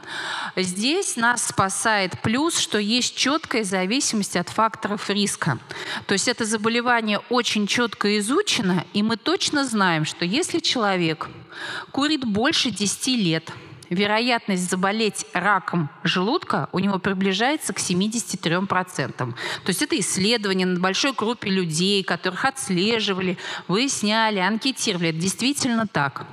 Здесь 0.56 1.16
нас 1.16 1.46
спасает 1.46 2.20
плюс, 2.22 2.58
что 2.58 2.78
есть 2.78 3.16
четкая 3.16 3.62
зависимость 3.62 4.36
от 4.36 4.48
факторов 4.48 5.08
риска. 5.08 5.58
То 6.06 6.14
есть 6.14 6.26
это 6.26 6.44
заболевание 6.44 7.20
очень 7.30 7.68
четко 7.68 8.18
изучено, 8.18 8.84
и 8.92 9.02
мы 9.04 9.16
точно 9.16 9.64
знаем, 9.64 10.04
что 10.04 10.24
если 10.24 10.58
человек 10.58 11.28
курит 11.92 12.24
больше 12.24 12.70
10 12.70 13.06
лет– 13.06 13.52
вероятность 13.90 14.70
заболеть 14.70 15.26
раком 15.34 15.90
желудка 16.04 16.68
у 16.72 16.78
него 16.78 16.98
приближается 16.98 17.72
к 17.72 17.78
73%. 17.78 19.16
То 19.16 19.34
есть 19.66 19.82
это 19.82 19.98
исследование 19.98 20.66
над 20.66 20.80
большой 20.80 21.12
группе 21.12 21.50
людей, 21.50 22.02
которых 22.02 22.44
отслеживали, 22.44 23.36
выясняли, 23.68 24.38
анкетировали. 24.38 25.10
Это 25.10 25.18
действительно 25.18 25.86
так. 25.86 26.24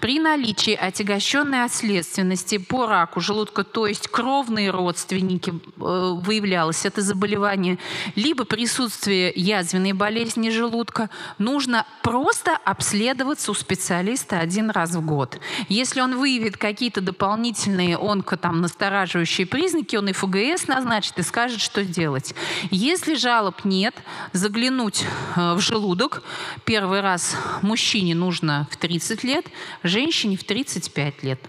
При 0.00 0.18
наличии 0.18 0.74
отягощенной 0.74 1.64
отследственности 1.64 2.58
по 2.58 2.86
раку 2.86 3.20
желудка, 3.20 3.64
то 3.64 3.86
есть 3.86 4.08
кровные 4.08 4.70
родственники, 4.70 5.50
э, 5.50 5.58
выявлялось 5.76 6.84
это 6.84 7.02
заболевание, 7.02 7.78
либо 8.14 8.44
присутствие 8.44 9.32
язвенной 9.34 9.92
болезни 9.92 10.50
желудка, 10.50 11.08
нужно 11.38 11.86
просто 12.02 12.56
обследоваться 12.56 13.52
у 13.52 13.54
специалиста 13.54 14.38
один 14.38 14.70
раз 14.70 14.90
в 14.90 15.04
год. 15.04 15.38
Если 15.68 16.00
он 16.00 16.18
выявит 16.18 16.56
какие 16.56 16.80
какие-то 16.80 17.02
дополнительные 17.02 17.98
онко 17.98 18.36
там 18.38 18.62
настораживающие 18.62 19.46
признаки, 19.46 19.96
он 19.96 20.08
и 20.08 20.12
ФГС 20.12 20.66
назначит 20.66 21.18
и 21.18 21.22
скажет, 21.22 21.60
что 21.60 21.84
делать. 21.84 22.34
Если 22.70 23.16
жалоб 23.16 23.64
нет, 23.64 23.94
заглянуть 24.32 25.04
э, 25.36 25.54
в 25.54 25.60
желудок 25.60 26.22
первый 26.64 27.02
раз 27.02 27.36
мужчине 27.60 28.14
нужно 28.14 28.66
в 28.70 28.78
30 28.78 29.24
лет, 29.24 29.46
женщине 29.82 30.36
в 30.36 30.44
35 30.44 31.22
лет. 31.22 31.40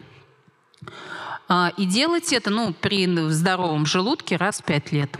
А, 1.47 1.73
и 1.77 1.85
делать 1.85 2.31
это 2.33 2.49
ну, 2.49 2.73
при 2.73 3.07
здоровом 3.29 3.85
желудке 3.85 4.37
раз 4.37 4.61
в 4.61 4.63
5 4.63 4.91
лет. 4.91 5.17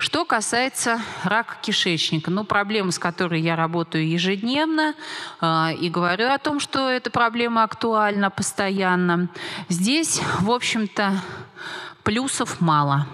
Что 0.00 0.24
касается 0.24 0.98
рака 1.24 1.56
кишечника, 1.60 2.30
ну, 2.30 2.44
проблема, 2.44 2.90
с 2.90 2.98
которой 2.98 3.42
я 3.42 3.54
работаю 3.54 4.08
ежедневно, 4.08 4.94
э, 5.42 5.74
и 5.74 5.90
говорю 5.90 6.28
о 6.28 6.38
том, 6.38 6.58
что 6.58 6.88
эта 6.88 7.10
проблема 7.10 7.64
актуальна 7.64 8.30
постоянно. 8.30 9.28
Здесь, 9.68 10.22
в 10.38 10.50
общем-то, 10.50 11.20
плюсов 12.02 12.62
мало. 12.62 13.06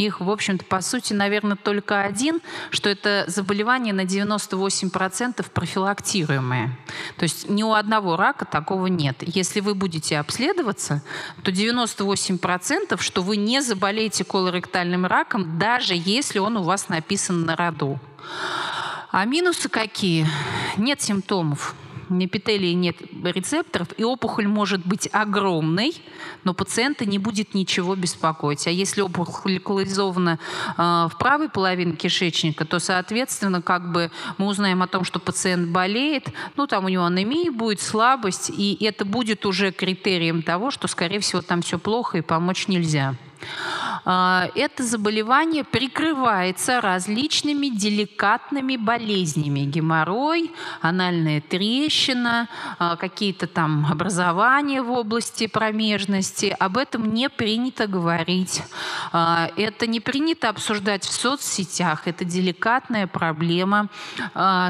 Их, 0.00 0.20
в 0.20 0.30
общем-то, 0.30 0.64
по 0.64 0.80
сути, 0.80 1.12
наверное, 1.12 1.56
только 1.56 2.00
один, 2.00 2.40
что 2.70 2.88
это 2.88 3.24
заболевание 3.26 3.92
на 3.92 4.06
98% 4.06 5.50
профилактируемое. 5.50 6.74
То 7.18 7.24
есть 7.24 7.50
ни 7.50 7.62
у 7.62 7.74
одного 7.74 8.16
рака 8.16 8.46
такого 8.46 8.86
нет. 8.86 9.16
Если 9.20 9.60
вы 9.60 9.74
будете 9.74 10.18
обследоваться, 10.18 11.02
то 11.42 11.50
98%, 11.50 12.98
что 12.98 13.20
вы 13.20 13.36
не 13.36 13.60
заболеете 13.60 14.24
колоректальным 14.24 15.04
раком, 15.04 15.58
даже 15.58 15.92
если 15.94 16.38
он 16.38 16.56
у 16.56 16.62
вас 16.62 16.88
написан 16.88 17.44
на 17.44 17.54
роду. 17.54 18.00
А 19.10 19.26
минусы 19.26 19.68
какие? 19.68 20.26
Нет 20.78 21.02
симптомов 21.02 21.74
эпителии 22.18 22.72
нет 22.72 22.96
рецепторов, 23.24 23.88
и 23.96 24.04
опухоль 24.04 24.46
может 24.46 24.84
быть 24.86 25.08
огромной, 25.12 25.94
но 26.44 26.54
пациента 26.54 27.04
не 27.06 27.18
будет 27.18 27.54
ничего 27.54 27.94
беспокоить. 27.94 28.66
А 28.66 28.70
если 28.70 29.00
опухоль 29.00 29.54
локализована 29.54 30.38
э, 30.76 30.82
в 30.82 31.12
правой 31.18 31.48
половине 31.48 31.92
кишечника, 31.92 32.64
то, 32.64 32.78
соответственно, 32.78 33.62
как 33.62 33.92
бы 33.92 34.10
мы 34.38 34.46
узнаем 34.46 34.82
о 34.82 34.88
том, 34.88 35.04
что 35.04 35.18
пациент 35.18 35.70
болеет, 35.70 36.28
ну, 36.56 36.66
там 36.66 36.84
у 36.84 36.88
него 36.88 37.04
анемия 37.04 37.50
будет, 37.50 37.80
слабость, 37.80 38.50
и 38.50 38.76
это 38.84 39.04
будет 39.04 39.46
уже 39.46 39.72
критерием 39.72 40.42
того, 40.42 40.70
что, 40.70 40.88
скорее 40.88 41.20
всего, 41.20 41.42
там 41.42 41.62
все 41.62 41.78
плохо 41.78 42.18
и 42.18 42.22
помочь 42.22 42.68
нельзя. 42.68 43.14
А, 44.04 44.48
это 44.54 44.82
заболевание 44.82 45.64
прикрывается 45.64 46.80
различными 46.80 47.68
деликатными 47.68 48.76
болезнями. 48.76 49.60
Геморрой, 49.60 50.50
анальная 50.80 51.40
трещина, 51.40 52.48
а, 52.78 52.96
какие-то 52.96 53.46
там 53.46 53.86
образования 53.90 54.82
в 54.82 54.90
области 54.90 55.46
промежности. 55.46 56.56
Об 56.58 56.76
этом 56.78 57.12
не 57.12 57.28
принято 57.28 57.86
говорить. 57.86 58.62
А, 59.12 59.50
это 59.56 59.86
не 59.86 60.00
принято 60.00 60.48
обсуждать 60.48 61.04
в 61.04 61.12
соцсетях. 61.12 62.06
Это 62.06 62.24
деликатная 62.24 63.06
проблема. 63.06 63.88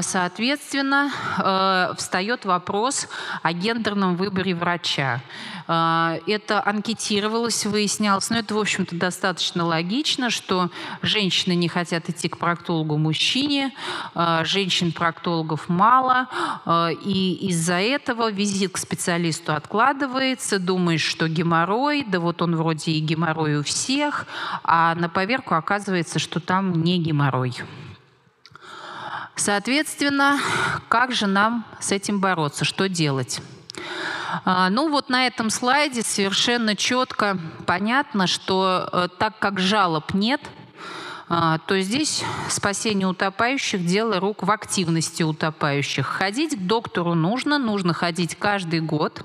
Соответственно, 0.01 1.11
встает 1.97 2.45
вопрос 2.45 3.07
о 3.41 3.53
гендерном 3.53 4.15
выборе 4.15 4.53
врача. 4.55 5.21
Это 5.67 6.61
анкетировалось, 6.65 7.65
выяснялось, 7.65 8.29
но 8.29 8.39
это, 8.39 8.55
общем-то, 8.61 8.95
достаточно 8.95 9.65
логично, 9.65 10.29
что 10.29 10.69
женщины 11.01 11.53
не 11.53 11.67
хотят 11.67 12.09
идти 12.09 12.29
к 12.29 12.37
проктологу 12.37 12.97
мужчине, 12.97 13.73
а, 14.13 14.43
женщин-проктологов 14.43 15.69
мало, 15.69 16.27
а, 16.65 16.89
и 16.89 17.33
из-за 17.49 17.75
этого 17.75 18.31
визит 18.31 18.73
к 18.73 18.77
специалисту 18.77 19.53
откладывается, 19.53 20.59
думаешь, 20.59 21.03
что 21.03 21.27
геморрой, 21.27 22.03
да 22.03 22.19
вот 22.19 22.41
он 22.41 22.55
вроде 22.55 22.91
и 22.91 22.99
геморрой 22.99 23.57
у 23.57 23.63
всех, 23.63 24.27
а 24.63 24.95
на 24.95 25.09
поверку 25.09 25.55
оказывается, 25.55 26.19
что 26.19 26.39
там 26.39 26.83
не 26.83 26.99
геморрой. 26.99 27.55
Соответственно, 29.35 30.39
как 30.87 31.13
же 31.13 31.25
нам 31.25 31.65
с 31.79 31.91
этим 31.91 32.19
бороться, 32.19 32.63
что 32.63 32.87
делать? 32.87 33.41
А, 34.45 34.69
ну 34.69 34.89
вот 34.89 35.09
на 35.09 35.27
этом 35.27 35.49
слайде 35.49 36.01
совершенно 36.01 36.75
четко 36.75 37.37
понятно, 37.65 38.27
что 38.27 38.89
э, 38.91 39.07
так 39.17 39.39
как 39.39 39.59
жалоб 39.59 40.13
нет, 40.13 40.41
то 41.65 41.79
здесь 41.79 42.23
спасение 42.49 43.07
утопающих– 43.07 43.85
дело 43.85 44.19
рук 44.19 44.43
в 44.43 44.51
активности 44.51 45.23
утопающих. 45.23 46.05
Ходить 46.05 46.57
к 46.57 46.59
доктору 46.59 47.13
нужно, 47.13 47.57
нужно 47.57 47.93
ходить 47.93 48.35
каждый 48.35 48.81
год. 48.81 49.23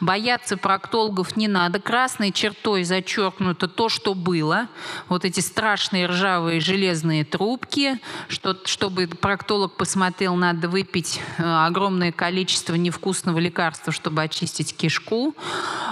Бояться 0.00 0.56
проктологов 0.56 1.36
не 1.36 1.48
надо. 1.48 1.80
Красной 1.80 2.30
чертой 2.30 2.84
зачеркнуто 2.84 3.68
то, 3.68 3.88
что 3.88 4.14
было. 4.14 4.68
Вот 5.08 5.24
эти 5.24 5.40
страшные 5.40 6.06
ржавые 6.06 6.60
железные 6.60 7.24
трубки. 7.24 7.98
Что, 8.28 8.56
чтобы 8.64 9.06
проктолог 9.08 9.76
посмотрел, 9.76 10.36
надо 10.36 10.68
выпить 10.68 11.20
э, 11.38 11.42
огромное 11.42 12.12
количество 12.12 12.74
невкусного 12.74 13.38
лекарства, 13.38 13.92
чтобы 13.92 14.22
очистить 14.22 14.76
кишку. 14.76 15.34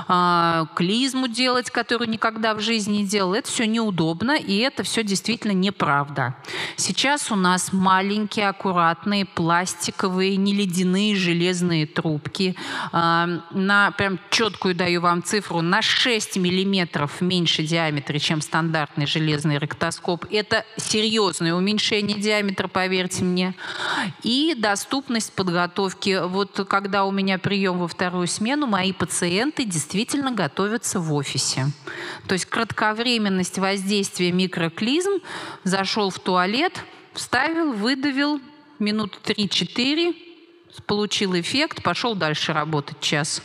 А, 0.07 0.67
клизму 0.76 1.26
делать, 1.26 1.71
которую 1.71 2.09
никогда 2.09 2.55
в 2.55 2.61
жизни 2.61 2.99
не 2.99 3.07
делал. 3.07 3.35
Это 3.35 3.49
все 3.50 3.67
неудобно, 3.67 4.37
и 4.37 4.57
это 4.59 4.83
все 4.83 5.02
действительно 5.02 5.38
неправда. 5.47 6.35
Сейчас 6.76 7.30
у 7.30 7.37
нас 7.37 7.73
маленькие, 7.73 8.49
аккуратные, 8.49 9.25
пластиковые, 9.25 10.37
не 10.37 10.54
ледяные 10.54 11.16
железные 11.16 11.87
трубки 11.87 12.57
а, 12.92 13.28
на 13.50 13.90
прям 13.92 14.18
четкую 14.30 14.75
даю 14.75 15.00
вам 15.00 15.23
цифру, 15.23 15.61
на 15.61 15.83
6 15.83 16.37
миллиметров 16.37 17.21
меньше 17.21 17.62
диаметра, 17.62 18.18
чем 18.18 18.40
стандартный 18.40 19.07
железный 19.07 19.58
ректоскоп. 19.58 20.26
Это 20.30 20.65
серьезное 20.76 21.54
уменьшение 21.54 22.19
диаметра, 22.19 22.69
поверьте 22.69 23.25
мне. 23.25 23.54
И 24.23 24.54
доступность 24.56 25.32
подготовки. 25.32 26.21
Вот 26.25 26.67
когда 26.69 27.04
у 27.04 27.10
меня 27.10 27.39
прием 27.39 27.78
во 27.78 27.89
вторую 27.89 28.26
смену, 28.26 28.67
мои 28.67 28.93
пациенты 28.93 29.65
действительно 29.65 30.32
готовятся 30.32 31.00
в 31.00 31.13
офисе. 31.15 31.67
То 32.26 32.34
есть 32.34 32.47
кратковременность 32.47 33.58
воздействия 33.58 34.32
микроклизм, 34.32 35.21
зашел 35.64 36.10
в 36.10 36.19
туалет, 36.19 36.84
вставил, 37.12 37.73
выдавил, 37.73 38.41
минут 38.78 39.19
3-4, 39.25 40.14
получил 40.86 41.38
эффект, 41.38 41.82
пошел 41.82 42.14
дальше 42.14 42.52
работать 42.52 43.00
час. 43.00 43.43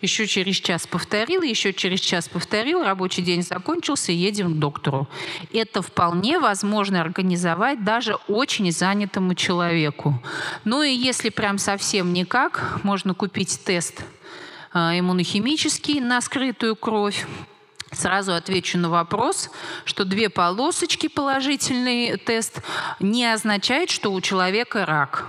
Еще 0.00 0.26
через 0.26 0.56
час 0.56 0.86
повторил, 0.86 1.42
еще 1.42 1.74
через 1.74 2.00
час 2.00 2.26
повторил, 2.26 2.82
рабочий 2.82 3.20
день 3.20 3.42
закончился, 3.42 4.12
едем 4.12 4.54
к 4.54 4.58
доктору. 4.58 5.08
Это 5.52 5.82
вполне 5.82 6.38
возможно 6.38 7.02
организовать 7.02 7.84
даже 7.84 8.14
очень 8.26 8.72
занятому 8.72 9.34
человеку. 9.34 10.22
Ну 10.64 10.82
и 10.82 10.90
если 10.90 11.28
прям 11.28 11.58
совсем 11.58 12.14
никак, 12.14 12.80
можно 12.82 13.12
купить 13.12 13.60
тест 13.62 14.02
а, 14.72 14.98
иммунохимический 14.98 16.00
на 16.00 16.22
скрытую 16.22 16.76
кровь, 16.76 17.26
Сразу 17.92 18.34
отвечу 18.34 18.78
на 18.78 18.88
вопрос, 18.88 19.50
что 19.84 20.04
две 20.04 20.28
полосочки 20.28 21.08
положительный 21.08 22.16
тест 22.16 22.60
не 23.00 23.26
означает, 23.26 23.90
что 23.90 24.12
у 24.12 24.20
человека 24.20 24.86
рак. 24.86 25.26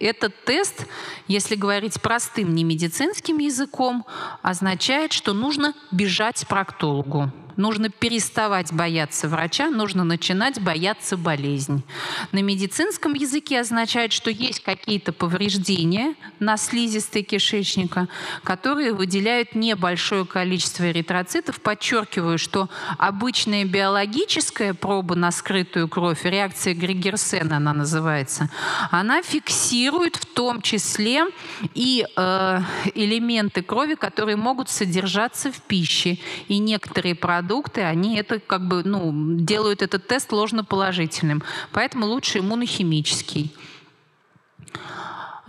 Этот 0.00 0.44
тест, 0.44 0.86
если 1.28 1.54
говорить 1.54 2.02
простым 2.02 2.56
немедицинским 2.56 3.38
языком, 3.38 4.04
означает, 4.42 5.12
что 5.12 5.32
нужно 5.32 5.74
бежать 5.92 6.44
к 6.44 6.48
проктологу. 6.48 7.30
Нужно 7.56 7.90
переставать 7.90 8.72
бояться 8.72 9.28
врача, 9.28 9.68
нужно 9.68 10.04
начинать 10.04 10.60
бояться 10.60 11.16
болезни. 11.16 11.82
На 12.32 12.40
медицинском 12.40 13.14
языке 13.14 13.60
означает, 13.60 14.12
что 14.12 14.30
есть 14.30 14.62
какие-то 14.62 15.12
повреждения 15.12 16.14
на 16.40 16.56
слизистой 16.56 17.22
кишечника, 17.22 18.08
которые 18.42 18.92
выделяют 18.92 19.54
небольшое 19.54 20.24
количество 20.24 20.90
эритроцитов. 20.90 21.60
Подчеркиваю, 21.60 22.38
что 22.38 22.68
обычная 22.98 23.64
биологическая 23.64 24.74
проба 24.74 25.14
на 25.14 25.30
скрытую 25.30 25.88
кровь, 25.88 26.24
реакция 26.24 26.74
Григерсена 26.74 27.58
она 27.58 27.72
называется, 27.74 28.48
она 28.90 29.22
фиксирует 29.22 30.16
в 30.16 30.26
том 30.26 30.62
числе 30.62 31.26
и 31.74 32.06
э, 32.16 32.60
элементы 32.94 33.62
крови, 33.62 33.94
которые 33.94 34.36
могут 34.36 34.68
содержаться 34.68 35.52
в 35.52 35.60
пище. 35.62 36.18
И 36.48 36.58
некоторые 36.58 37.14
продукты 37.14 37.41
продукты, 37.42 37.82
они 37.82 38.16
это 38.16 38.38
как 38.38 38.66
бы, 38.68 38.82
ну, 38.84 39.12
делают 39.36 39.82
этот 39.82 40.06
тест 40.06 40.32
ложноположительным. 40.32 41.42
Поэтому 41.72 42.06
лучше 42.06 42.38
иммунохимический. 42.38 43.50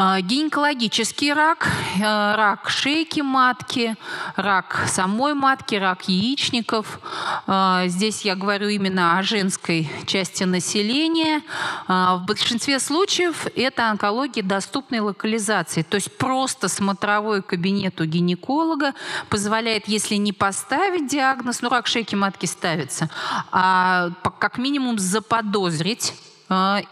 А, 0.05 0.19
гинекологический 0.19 1.31
рак, 1.31 1.69
э, 1.97 2.35
рак 2.35 2.69
шейки 2.69 3.21
матки, 3.21 3.95
рак 4.35 4.83
самой 4.87 5.33
матки, 5.33 5.75
рак 5.75 6.09
яичников. 6.09 6.99
А, 7.47 7.87
здесь 7.87 8.25
я 8.25 8.35
говорю 8.35 8.67
именно 8.67 9.17
о 9.17 9.23
женской 9.23 9.89
части 10.05 10.43
населения. 10.43 11.41
А, 11.87 12.17
в 12.17 12.25
большинстве 12.25 12.79
случаев 12.79 13.47
это 13.55 13.89
онкология 13.91 14.43
доступной 14.43 14.99
локализации. 14.99 15.83
То 15.83 15.95
есть 15.95 16.17
просто 16.17 16.67
смотровой 16.67 17.41
кабинет 17.41 18.01
у 18.01 18.03
гинеколога 18.03 18.93
позволяет, 19.29 19.87
если 19.87 20.15
не 20.15 20.33
поставить 20.33 21.07
диагноз, 21.07 21.61
ну 21.61 21.69
рак 21.69 21.87
шейки 21.87 22.15
матки 22.15 22.45
ставится, 22.45 23.09
а 23.53 24.09
как 24.37 24.57
минимум 24.57 24.99
заподозрить 24.99 26.13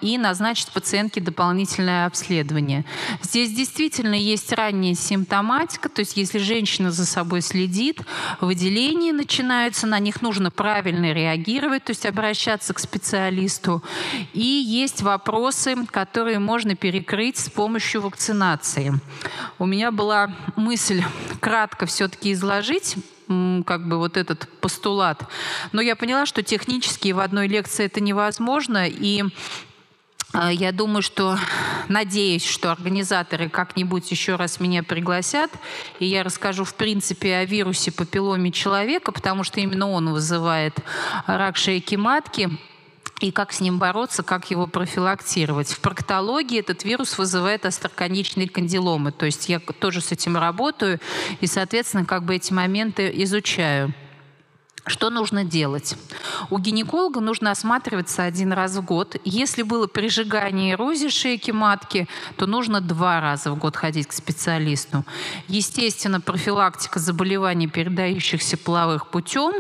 и 0.02 0.18
назначить 0.18 0.72
пациентке 0.72 1.22
дополнительное 1.22 2.06
обследование. 2.06 2.86
Здесь 3.22 3.54
действительно 3.54 4.16
есть 4.16 4.52
ранняя 4.54 4.96
симптоматика, 4.96 5.90
то 5.90 6.00
есть 6.00 6.18
если 6.18 6.40
женщина 6.40 6.92
за 6.92 7.06
собой 7.06 7.42
следит, 7.42 8.02
выделения 8.40 9.14
начинаются, 9.14 9.88
на 9.88 10.00
них 10.00 10.22
нужно 10.22 10.52
правильно 10.52 11.14
реагировать, 11.14 11.86
то 11.86 11.92
есть 11.92 12.06
обращаться 12.06 12.74
к 12.74 12.80
специалисту. 12.80 13.84
И 14.34 14.46
есть 14.46 15.02
вопросы, 15.02 15.76
которые 15.90 16.40
можно 16.40 16.76
перекрыть 16.76 17.38
с 17.38 17.50
помощью 17.50 18.02
вакцинации. 18.02 18.94
У 19.60 19.66
меня 19.66 19.92
была 19.92 20.36
мысль 20.56 21.04
кратко 21.40 21.86
все-таки 21.86 22.34
изложить 22.34 22.96
как 23.66 23.88
бы 23.88 23.98
вот 23.98 24.18
этот 24.18 24.48
постулат. 24.60 25.24
Но 25.72 25.82
я 25.82 25.96
поняла, 25.96 26.26
что 26.26 26.44
технически 26.44 27.12
в 27.12 27.20
одной 27.20 27.48
лекции 27.48 27.86
это 27.86 28.02
невозможно, 28.02 28.88
и 28.88 29.24
а, 30.34 30.52
я 30.52 30.72
думаю, 30.72 31.02
что, 31.02 31.38
надеюсь, 31.90 32.46
что 32.46 32.72
организаторы 32.72 33.50
как-нибудь 33.50 34.10
еще 34.12 34.36
раз 34.36 34.60
меня 34.60 34.82
пригласят, 34.82 35.52
и 36.00 36.06
я 36.06 36.24
расскажу, 36.24 36.64
в 36.64 36.74
принципе, 36.76 37.36
о 37.36 37.46
вирусе 37.46 37.92
папилломе 37.92 38.52
человека, 38.52 39.12
потому 39.12 39.44
что 39.44 39.60
именно 39.60 39.90
он 39.90 40.10
вызывает 40.10 40.80
рак 41.28 41.58
шейки 41.58 41.96
матки 41.96 42.50
и 43.22 43.32
как 43.32 43.54
с 43.54 43.62
ним 43.62 43.80
бороться, 43.80 44.24
как 44.24 44.52
его 44.52 44.68
профилактировать. 44.68 45.72
В 45.72 45.80
проктологии 45.80 46.60
этот 46.60 46.84
вирус 46.84 47.18
вызывает 47.18 47.66
остроконечные 47.66 48.50
кандиломы, 48.50 49.12
то 49.12 49.26
есть 49.26 49.48
я 49.50 49.60
тоже 49.60 50.02
с 50.02 50.12
этим 50.12 50.38
работаю 50.38 51.00
и, 51.40 51.48
соответственно, 51.48 52.06
как 52.06 52.24
бы 52.24 52.36
эти 52.36 52.52
моменты 52.52 53.12
изучаю. 53.24 53.94
Что 54.88 55.12
нужно 55.12 55.44
делать? 55.44 55.96
У 56.50 56.58
гинеколога 56.58 57.20
нужно 57.20 57.52
осматриваться 57.52 58.24
один 58.24 58.52
раз 58.52 58.76
в 58.76 58.84
год. 58.84 59.16
Если 59.24 59.62
было 59.62 59.86
прижигание 59.86 60.74
эрозии 60.74 61.10
шейки 61.10 61.52
матки, 61.52 62.08
то 62.36 62.48
нужно 62.48 62.82
два 62.82 63.22
раза 63.22 63.52
в 63.52 63.58
год 63.60 63.76
ходить 63.76 64.08
к 64.08 64.12
специалисту. 64.12 65.06
Естественно, 65.48 66.20
профилактика 66.20 67.00
заболеваний, 67.00 67.68
передающихся 67.68 68.58
половых 68.58 69.08
путем, 69.08 69.54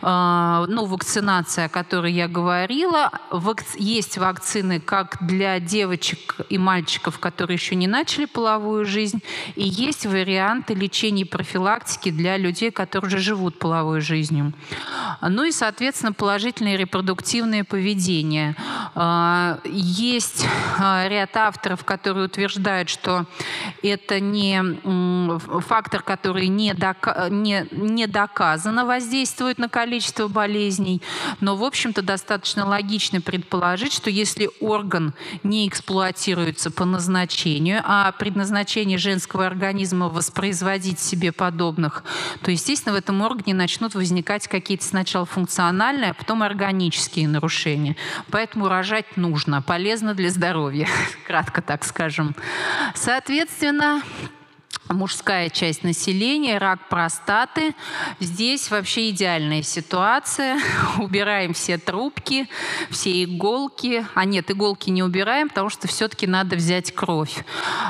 э, 0.00 0.64
ну, 0.68 0.86
вакцинация, 0.86 1.66
о 1.66 1.68
которой 1.68 2.12
я 2.12 2.26
говорила. 2.26 3.10
Вак... 3.30 3.64
Есть 3.76 4.16
вакцины 4.16 4.80
как 4.80 5.18
для 5.20 5.60
девочек 5.60 6.36
и 6.48 6.56
мальчиков, 6.56 7.18
которые 7.18 7.56
еще 7.56 7.74
не 7.74 7.86
начали 7.86 8.24
половую 8.24 8.86
жизнь, 8.86 9.22
и 9.54 9.64
есть 9.68 10.06
варианты 10.06 10.72
лечения 10.72 11.22
и 11.22 11.24
профилактики 11.24 12.10
для 12.10 12.38
людей, 12.38 12.70
которые 12.70 13.08
уже 13.08 13.18
живут 13.18 13.58
половой 13.58 14.00
жизнью. 14.00 14.54
Ну 15.20 15.44
и, 15.44 15.52
соответственно, 15.52 16.12
положительное 16.12 16.76
репродуктивное 16.76 17.64
поведение. 17.64 18.56
А, 18.94 19.60
есть 19.64 20.46
а, 20.78 21.06
ряд 21.08 21.36
авторов, 21.36 21.84
которые 21.84 22.26
утверждают, 22.26 22.88
что 22.88 23.26
это 23.82 24.20
не 24.20 24.60
фактор, 25.60 26.02
который 26.02 26.48
не, 26.48 26.74
дока 26.74 27.28
не, 27.30 27.66
не 27.70 28.06
доказано 28.06 28.84
воздействует 28.84 29.58
на 29.58 29.68
количество 29.68 30.28
болезней, 30.28 31.02
но, 31.40 31.56
в 31.56 31.64
общем-то, 31.64 32.02
достаточно 32.02 32.66
логично 32.66 33.20
предположить, 33.20 33.92
что 33.92 34.10
если 34.10 34.50
орган 34.60 35.14
не 35.42 35.68
эксплуатируется 35.68 36.70
по 36.70 36.84
назначению, 36.84 37.82
а 37.84 38.12
предназначение 38.12 38.98
женского 38.98 39.46
организма 39.46 40.08
воспроизводить 40.08 41.00
себе 41.00 41.32
подобных, 41.32 42.04
то, 42.42 42.50
естественно, 42.50 42.94
в 42.94 42.98
этом 42.98 43.20
органе 43.22 43.54
начнут 43.54 43.94
возникать 43.94 44.48
какие-то 44.52 44.84
сначала 44.84 45.24
функциональные, 45.24 46.10
а 46.10 46.14
потом 46.14 46.42
органические 46.42 47.26
нарушения. 47.26 47.96
Поэтому 48.30 48.68
рожать 48.68 49.16
нужно, 49.16 49.62
полезно 49.62 50.12
для 50.14 50.28
здоровья, 50.28 50.86
кратко 51.26 51.62
так 51.62 51.84
скажем. 51.84 52.36
Соответственно, 52.94 54.02
мужская 54.92 55.48
часть 55.50 55.82
населения, 55.82 56.58
рак 56.58 56.88
простаты. 56.88 57.74
Здесь 58.20 58.70
вообще 58.70 59.10
идеальная 59.10 59.62
ситуация. 59.62 60.58
Убираем 60.98 61.54
все 61.54 61.78
трубки, 61.78 62.48
все 62.90 63.24
иголки. 63.24 64.06
А 64.14 64.24
нет, 64.24 64.50
иголки 64.50 64.90
не 64.90 65.02
убираем, 65.02 65.48
потому 65.48 65.70
что 65.70 65.88
все-таки 65.88 66.26
надо 66.26 66.56
взять 66.56 66.94
кровь. 66.94 67.44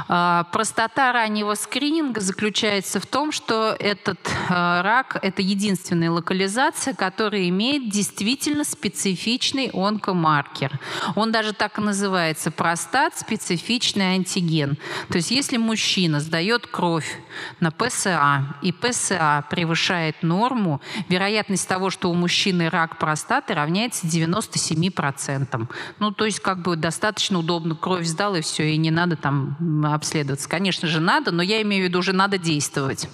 А, 0.09 0.45
простота 0.53 1.13
раннего 1.13 1.55
скрининга 1.55 2.21
заключается 2.21 3.01
в 3.01 3.07
том, 3.07 3.33
что 3.33 3.77
этот 3.79 4.19
а, 4.49 4.83
рак– 4.83 5.19
это 5.23 5.43
единственная 5.43 6.11
локализация, 6.11 6.95
которая 6.95 7.49
имеет 7.49 7.91
действительно 7.91 8.65
специфичный 8.65 9.71
онкомаркер. 9.73 10.79
Он 11.17 11.33
даже 11.33 11.53
так 11.53 11.79
и 11.79 11.83
называется– 11.83 12.51
простат 12.63 13.19
специфичный 13.19 14.15
антиген. 14.15 14.77
То 15.09 15.17
есть 15.17 15.31
если 15.31 15.57
мужчина 15.57 16.21
сдает 16.21 16.67
кровь 16.67 16.92
кровь 16.93 17.17
на 17.61 17.71
ПСА, 17.71 18.45
и 18.61 18.71
ПСА 18.71 19.45
превышает 19.49 20.23
норму, 20.23 20.83
вероятность 21.09 21.67
того, 21.67 21.89
что 21.89 22.11
у 22.11 22.15
мужчины 22.15 22.69
рак 22.69 22.99
простаты, 22.99 23.55
равняется 23.55 24.07
97%. 24.07 25.69
Ну, 25.99 26.11
то 26.11 26.27
есть 26.27 26.41
как 26.41 26.61
бы 26.61 26.77
достаточно 26.77 27.39
удобно, 27.39 27.75
кровь 27.75 28.05
сдал, 28.05 28.35
и 28.35 28.43
все, 28.43 28.75
и 28.75 28.77
не 28.77 28.91
надо 28.91 29.17
там 29.17 29.57
обследоваться. 29.87 30.49
Конечно 30.51 30.87
же, 30.87 31.01
надо, 31.01 31.31
но 31.31 31.43
я 31.43 31.63
имею 31.63 31.85
в 31.85 31.89
виду, 31.89 32.01
уже 32.01 32.13
надо 32.13 32.37
действовать. 32.37 33.09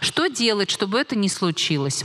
Что 0.00 0.26
делать, 0.26 0.70
чтобы 0.70 0.98
это 0.98 1.14
не 1.14 1.28
случилось? 1.28 2.04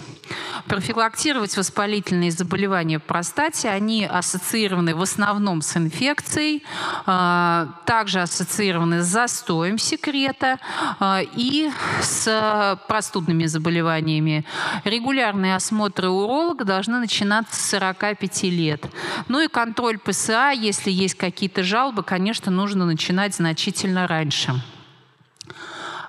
Профилактировать 0.68 1.58
воспалительные 1.58 2.32
заболевания 2.32 3.00
в 3.00 3.04
простате, 3.04 3.70
они 3.70 4.06
ассоциированы 4.06 4.94
в 4.94 5.02
основном 5.02 5.62
с 5.62 5.76
инфекцией, 5.78 6.64
а, 7.06 7.68
также 7.86 8.22
ассоциированы 8.22 9.02
с 9.02 9.06
застоем 9.06 9.78
секрета, 9.78 10.60
а, 11.00 11.15
и 11.22 11.70
с 12.02 12.80
простудными 12.88 13.46
заболеваниями. 13.46 14.46
Регулярные 14.84 15.56
осмотры 15.56 16.10
уролога 16.10 16.66
должны 16.66 17.00
начинаться 17.00 17.56
с 17.56 17.70
45 17.70 18.44
лет. 18.44 18.86
Ну 19.28 19.40
и 19.42 19.48
контроль 19.48 19.98
ПСА, 19.98 20.52
если 20.52 20.92
есть 20.92 21.16
какие-то 21.16 21.64
жалобы, 21.64 22.04
конечно, 22.04 22.52
нужно 22.52 22.86
начинать 22.86 23.36
значительно 23.36 24.08
раньше. 24.08 24.54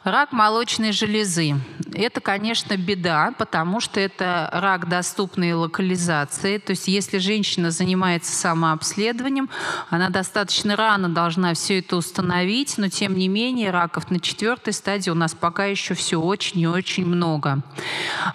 Рак 0.07 0.31
молочной 0.31 0.93
железы. 0.93 1.57
Это, 1.93 2.21
конечно, 2.21 2.77
беда, 2.77 3.35
потому 3.37 3.81
что 3.81 3.99
это 3.99 4.49
рак 4.53 4.89
доступной 4.89 5.53
локализации. 5.55 6.59
То 6.59 6.71
есть 6.71 6.87
если 6.87 7.19
женщина 7.19 7.73
занимается 7.73 8.33
самообследованием, 8.33 9.51
она 9.91 10.09
достаточно 10.09 10.77
рано 10.77 11.09
должна 11.09 11.55
все 11.55 11.81
это 11.81 11.97
установить, 11.97 12.79
но 12.79 12.89
тем 12.89 13.17
не 13.17 13.27
менее 13.27 13.73
раков 13.73 14.09
на 14.13 14.21
четвертой 14.21 14.75
стадии 14.75 15.11
у 15.11 15.15
нас 15.15 15.35
пока 15.35 15.65
еще 15.65 15.95
все 15.95 16.21
очень 16.21 16.61
и 16.61 16.69
очень 16.69 17.05
много. 17.05 17.63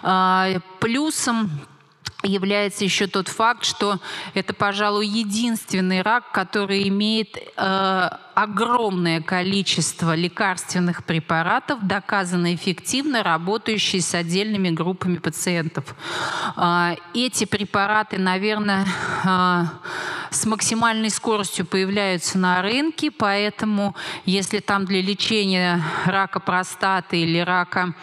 А, 0.02 0.50
плюсом 0.78 1.50
является 2.22 2.84
еще 2.84 3.06
тот 3.06 3.28
факт, 3.28 3.64
что 3.64 3.98
это, 4.34 4.54
пожалуй, 4.54 5.06
единственный 5.06 6.02
рак, 6.02 6.32
который 6.32 6.88
имеет 6.88 7.36
э, 7.36 8.10
огромное 8.34 9.20
количество 9.20 10.14
лекарственных 10.14 11.04
препаратов, 11.04 11.80
доказанно 11.82 12.54
эффективно 12.54 13.22
работающие 13.22 14.00
с 14.00 14.14
отдельными 14.14 14.70
группами 14.70 15.16
пациентов. 15.16 15.94
Э, 16.56 16.96
эти 17.14 17.44
препараты, 17.44 18.18
наверное, 18.18 18.86
э, 19.24 19.64
с 20.30 20.46
максимальной 20.46 21.10
скоростью 21.10 21.66
появляются 21.66 22.38
на 22.38 22.62
рынке, 22.62 23.10
поэтому 23.10 23.94
если 24.24 24.60
там 24.60 24.86
для 24.86 25.02
лечения 25.02 25.82
рака 26.06 26.40
простаты 26.40 27.20
или 27.20 27.38
рака 27.38 27.94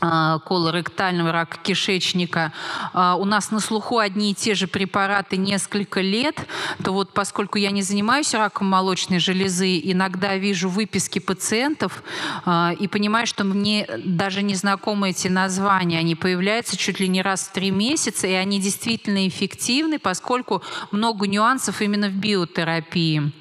колоректального 0.00 1.32
рака 1.32 1.58
кишечника, 1.62 2.52
а, 2.92 3.16
у 3.16 3.24
нас 3.24 3.50
на 3.50 3.60
слуху 3.60 3.98
одни 3.98 4.32
и 4.32 4.34
те 4.34 4.54
же 4.54 4.66
препараты 4.66 5.36
несколько 5.36 6.00
лет, 6.00 6.46
то 6.82 6.92
вот 6.92 7.12
поскольку 7.12 7.58
я 7.58 7.70
не 7.70 7.82
занимаюсь 7.82 8.34
раком 8.34 8.66
молочной 8.66 9.18
железы, 9.18 9.80
иногда 9.82 10.36
вижу 10.36 10.68
выписки 10.68 11.18
пациентов 11.18 12.02
а, 12.44 12.72
и 12.78 12.88
понимаю, 12.88 13.26
что 13.26 13.44
мне 13.44 13.88
даже 14.04 14.42
не 14.42 14.54
знакомы 14.54 15.10
эти 15.10 15.28
названия. 15.28 15.98
Они 15.98 16.14
появляются 16.14 16.76
чуть 16.76 17.00
ли 17.00 17.08
не 17.08 17.22
раз 17.22 17.44
в 17.44 17.52
три 17.52 17.70
месяца, 17.70 18.26
и 18.26 18.32
они 18.32 18.60
действительно 18.60 19.26
эффективны, 19.26 19.98
поскольку 19.98 20.62
много 20.90 21.26
нюансов 21.26 21.80
именно 21.80 22.08
в 22.08 22.12
биотерапии. 22.12 23.32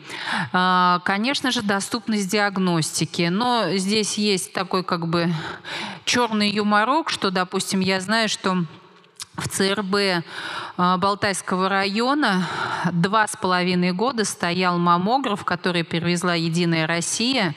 Конечно 1.04 1.52
же, 1.52 1.62
доступность 1.62 2.30
диагностики, 2.30 3.30
но 3.32 3.76
здесь 3.76 4.18
есть 4.18 4.54
такой 4.54 4.84
как 4.84 5.08
бы 5.08 5.34
черный 6.06 6.53
юморок, 6.54 7.10
что, 7.10 7.32
допустим, 7.32 7.80
я 7.80 8.00
знаю, 8.00 8.30
что 8.30 8.66
в 9.36 9.48
ЦРБ 9.48 10.24
а, 10.78 10.98
Балтайского 10.98 11.68
района 11.68 12.48
два 12.92 13.28
с 13.28 13.36
половиной 13.36 13.92
года 13.92 14.26
стоял 14.26 14.78
маммограф, 14.78 15.44
который 15.44 15.84
перевезла 15.84 16.36
«Единая 16.36 16.86
Россия», 16.86 17.56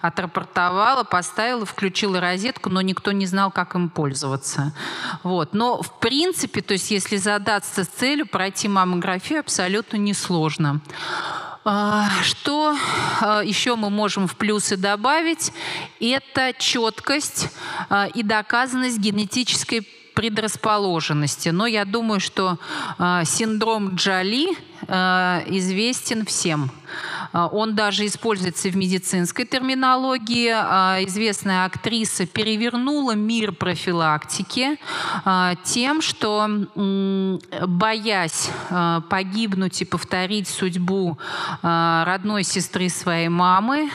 отрапортовала, 0.00 1.04
поставила, 1.04 1.66
включила 1.66 2.20
розетку, 2.20 2.70
но 2.70 2.80
никто 2.80 3.12
не 3.12 3.26
знал, 3.26 3.50
как 3.50 3.74
им 3.74 3.90
пользоваться. 3.90 4.72
Вот. 5.22 5.52
Но 5.52 5.82
в 5.82 5.98
принципе, 5.98 6.62
то 6.62 6.72
есть 6.72 6.90
если 6.90 7.16
задаться 7.16 7.84
с 7.84 7.88
целью 7.88 8.26
пройти 8.26 8.68
маммографию, 8.68 9.40
абсолютно 9.40 9.98
несложно. 9.98 10.80
А, 11.64 12.08
что 12.22 12.76
а, 13.20 13.42
еще 13.42 13.76
мы 13.76 13.90
можем 13.90 14.26
в 14.26 14.36
плюсы 14.36 14.76
добавить? 14.76 15.52
Это 16.00 16.52
четкость 16.58 17.48
а, 17.88 18.06
и 18.06 18.22
доказанность 18.22 18.98
генетической 18.98 19.82
предрасположенности. 20.14 21.50
Но 21.50 21.66
я 21.66 21.84
думаю, 21.84 22.18
что 22.18 22.58
синдром 23.24 23.94
Джоли 23.94 24.48
известен 24.86 26.24
всем– 26.24 26.70
А, 27.32 27.46
он 27.46 27.74
даже 27.74 28.06
используется 28.06 28.68
в 28.68 28.76
медицинской 28.76 29.44
терминологии. 29.46 30.52
А, 30.54 30.98
известная 31.04 31.64
актриса 31.64 32.26
перевернула 32.26 33.12
мир 33.12 33.52
профилактики 33.52 34.78
тем, 35.64 36.02
что, 36.02 36.48
боясь 37.66 38.50
погибнуть 39.08 39.82
и 39.82 39.84
повторить 39.84 40.48
судьбу 40.48 41.18
родной 41.62 42.44
сестры 42.44 42.88
своей 42.88 43.28
мамы 43.28 43.90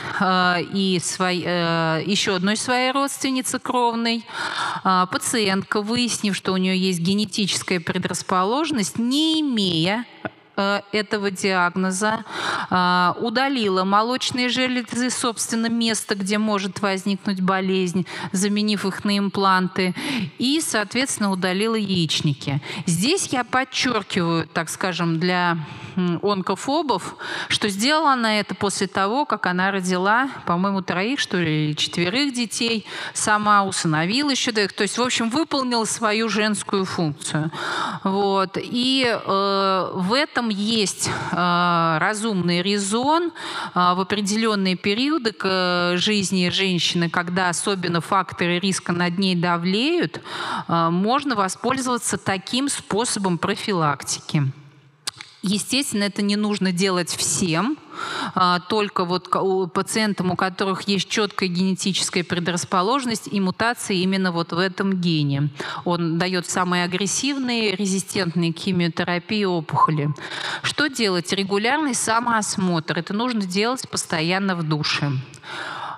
и 0.72 1.00
своей, 1.02 1.42
еще 2.04 2.36
одной 2.36 2.56
своей 2.56 2.92
родственницы 2.92 3.58
кровной, 3.58 4.24
пациентка, 4.82 5.82
выяснив, 5.82 6.36
что 6.36 6.52
у 6.52 6.56
нее 6.56 6.76
есть 6.76 7.00
генетическая 7.00 7.80
предрасположенность, 7.80 8.98
не 8.98 9.40
имея 9.40 10.04
Э, 10.24 10.28
этого 10.56 11.30
диагноза, 11.30 12.24
а, 12.70 13.16
удалила 13.20 13.84
молочные 13.84 14.48
железы, 14.48 15.10
собственно, 15.10 15.68
место, 15.68 16.14
где 16.14 16.38
может 16.38 16.80
возникнуть 16.80 17.40
болезнь, 17.40 18.06
заменив 18.32 18.84
их 18.84 19.04
на 19.04 19.18
импланты, 19.18 19.94
и, 20.38 20.60
соответственно, 20.60 21.30
удалила 21.30 21.74
яичники. 21.74 22.60
Здесь 22.86 23.26
я 23.26 23.44
подчеркиваю, 23.44 24.46
так 24.46 24.68
скажем, 24.68 25.18
для 25.18 25.58
онкофобов, 25.96 27.16
что 27.48 27.68
сделала 27.68 28.12
она 28.12 28.40
это 28.40 28.54
после 28.54 28.86
того, 28.86 29.24
как 29.24 29.46
она 29.46 29.70
родила, 29.70 30.28
по-моему, 30.46 30.82
троих, 30.82 31.20
что 31.20 31.38
ли, 31.38 31.74
четверых 31.76 32.32
детей, 32.34 32.84
сама 33.12 33.64
усыновила 33.64 34.30
еще 34.30 34.52
двоих, 34.52 34.72
то 34.72 34.82
есть, 34.82 34.98
в 34.98 35.02
общем, 35.02 35.30
выполнила 35.30 35.84
свою 35.84 36.28
женскую 36.28 36.84
функцию. 36.84 37.50
Вот. 38.02 38.56
И 38.60 39.06
э, 39.06 39.90
в 39.94 40.12
этом 40.12 40.43
есть 40.48 41.08
э, 41.32 41.98
разумный 42.00 42.62
резон 42.62 43.26
э, 43.26 43.30
в 43.74 44.00
определенные 44.00 44.76
периоды 44.76 45.32
к 45.32 45.46
э, 45.46 45.96
жизни 45.96 46.48
женщины, 46.48 47.10
когда 47.10 47.48
особенно 47.48 48.00
факторы 48.00 48.58
риска 48.58 48.92
над 48.92 49.18
ней 49.18 49.34
давлеют, 49.34 50.20
э, 50.68 50.88
можно 50.90 51.34
воспользоваться 51.34 52.18
таким 52.18 52.68
способом 52.68 53.38
профилактики. 53.38 54.52
Естественно, 55.46 56.04
это 56.04 56.22
не 56.22 56.36
нужно 56.36 56.72
делать 56.72 57.10
всем, 57.10 57.76
а, 58.34 58.60
только 58.60 59.04
вот 59.04 59.28
пациентам, 59.74 60.30
у 60.30 60.36
которых 60.36 60.88
есть 60.88 61.06
четкая 61.10 61.50
генетическая 61.50 62.24
предрасположенность 62.24 63.28
и 63.30 63.40
мутации 63.40 63.98
именно 63.98 64.32
вот 64.32 64.54
в 64.54 64.58
этом 64.58 64.94
гене. 64.94 65.50
Он 65.84 66.16
дает 66.16 66.48
самые 66.48 66.84
агрессивные, 66.84 67.76
резистентные 67.76 68.54
к 68.54 68.58
химиотерапии 68.58 69.44
опухоли. 69.44 70.14
Что 70.62 70.86
делать? 70.86 71.30
Регулярный 71.30 71.94
самоосмотр. 71.94 72.98
Это 72.98 73.12
нужно 73.12 73.42
делать 73.42 73.86
постоянно 73.90 74.56
в 74.56 74.62
душе 74.62 75.12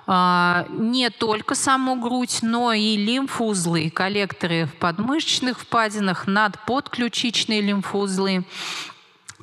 а, 0.07 0.65
не 0.71 1.09
только 1.09 1.55
саму 1.55 1.95
грудь, 1.95 2.39
но 2.41 2.73
и 2.73 2.97
лимфоузлы, 2.97 3.89
коллекторы 3.91 4.65
в 4.65 4.73
подмышечных 4.73 5.57
впадинах, 5.57 6.27
надподключичные 6.27 7.61
лимфоузлы, 7.61 8.43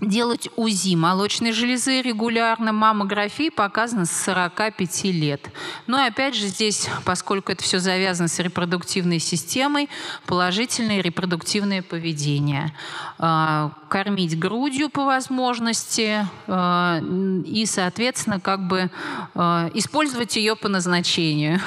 делать 0.01 0.49
УЗИ 0.57 0.97
молочной 0.97 1.53
железы 1.53 2.03
регулярно, 2.03 2.73
маммографии 2.73 3.49
показано 3.49 4.07
с 4.07 4.25
45 4.25 5.05
лет. 5.05 5.51
Но 5.87 6.03
и 6.03 6.09
опять 6.09 6.35
же 6.35 6.47
здесь, 6.49 6.89
поскольку 7.05 7.53
это 7.53 7.63
все 7.63 7.79
завязано 7.79 8.29
с 8.29 8.39
репродуктивной 8.39 9.21
системой, 9.21 9.89
положительное 10.27 11.01
репродуктивное 11.01 11.83
поведение. 11.83 12.75
А, 13.19 13.73
кормить 13.89 14.39
грудью 14.39 14.91
по 14.91 15.05
возможности 15.05 16.27
а, 16.49 17.01
и, 17.47 17.65
соответственно, 17.67 18.41
как 18.41 18.67
бы 18.67 18.91
а, 19.35 19.71
использовать 19.75 20.37
ее 20.37 20.57
по 20.57 20.69
назначению. 20.69 21.61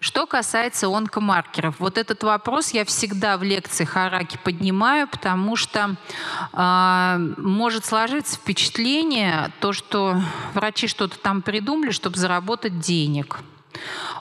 Что 0.00 0.26
касается 0.26 0.88
онкомаркеров, 0.88 1.80
вот 1.80 1.98
этот 1.98 2.22
вопрос 2.22 2.70
я 2.70 2.84
всегда 2.84 3.36
в 3.38 3.42
лекциях 3.42 3.96
о 3.96 4.10
раке 4.10 4.38
поднимаю, 4.38 5.08
потому 5.08 5.56
что 5.56 5.96
э, 6.52 7.34
может 7.38 7.84
сложиться 7.84 8.36
впечатление, 8.36 9.50
то, 9.60 9.72
что 9.72 10.20
врачи 10.54 10.86
что-то 10.86 11.18
там 11.18 11.42
придумали, 11.42 11.90
чтобы 11.90 12.16
заработать 12.16 12.78
денег. 12.78 13.38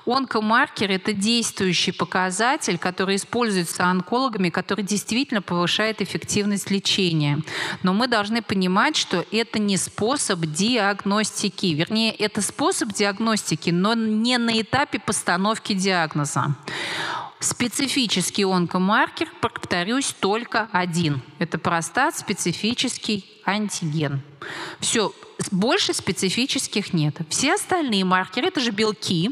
Онкомаркер– 0.06 0.92
это 0.92 1.14
действующий 1.14 1.92
показатель, 1.92 2.78
который 2.78 3.16
используется 3.16 3.86
онкологами, 3.86 4.50
который 4.50 4.84
действительно 4.84 5.42
повышает 5.42 6.02
эффективность 6.02 6.70
лечения. 6.70 7.40
Но 7.84 7.94
мы 7.94 8.08
должны 8.08 8.42
понимать, 8.42 8.96
что 8.96 9.26
это 9.32 9.60
не 9.60 9.78
способ 9.78 10.42
диагностики. 10.42 11.68
Вернее, 11.68 12.12
это 12.12 12.42
способ 12.42 12.94
диагностики, 12.94 13.72
но 13.72 13.94
не 13.94 14.38
на 14.38 14.62
этапе 14.62 15.00
постановки 15.00 15.74
диагноза. 15.74 16.56
Специфический 17.40 18.44
онкомаркер, 18.44 19.28
повторюсь, 19.42 20.16
только 20.20 20.70
один. 20.72 21.22
Это 21.38 21.58
простат 21.58 22.18
специфический 22.18 23.26
антиген. 23.46 24.22
Все, 24.80 25.14
больше 25.52 25.94
специфических 25.94 26.94
нет. 26.94 27.18
Все 27.30 27.56
остальные 27.56 28.06
маркеры, 28.06 28.48
это 28.48 28.60
же 28.60 28.72
белки, 28.72 29.32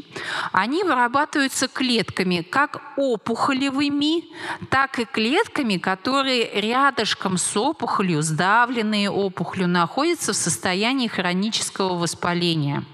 они 0.52 0.82
вырабатываются 0.82 1.68
клетками, 1.68 2.42
как 2.42 2.82
опухолевыми, 2.96 4.24
так 4.70 4.98
и 4.98 5.04
клетками, 5.04 5.78
которые 5.78 6.60
рядышком 6.60 7.38
с 7.38 7.56
опухолью, 7.56 8.22
сдавленные 8.22 9.10
опухолью, 9.10 9.68
находятся 9.68 10.32
в 10.32 10.36
состоянии 10.36 11.08
хронического 11.08 11.96
воспаления. 11.96 12.84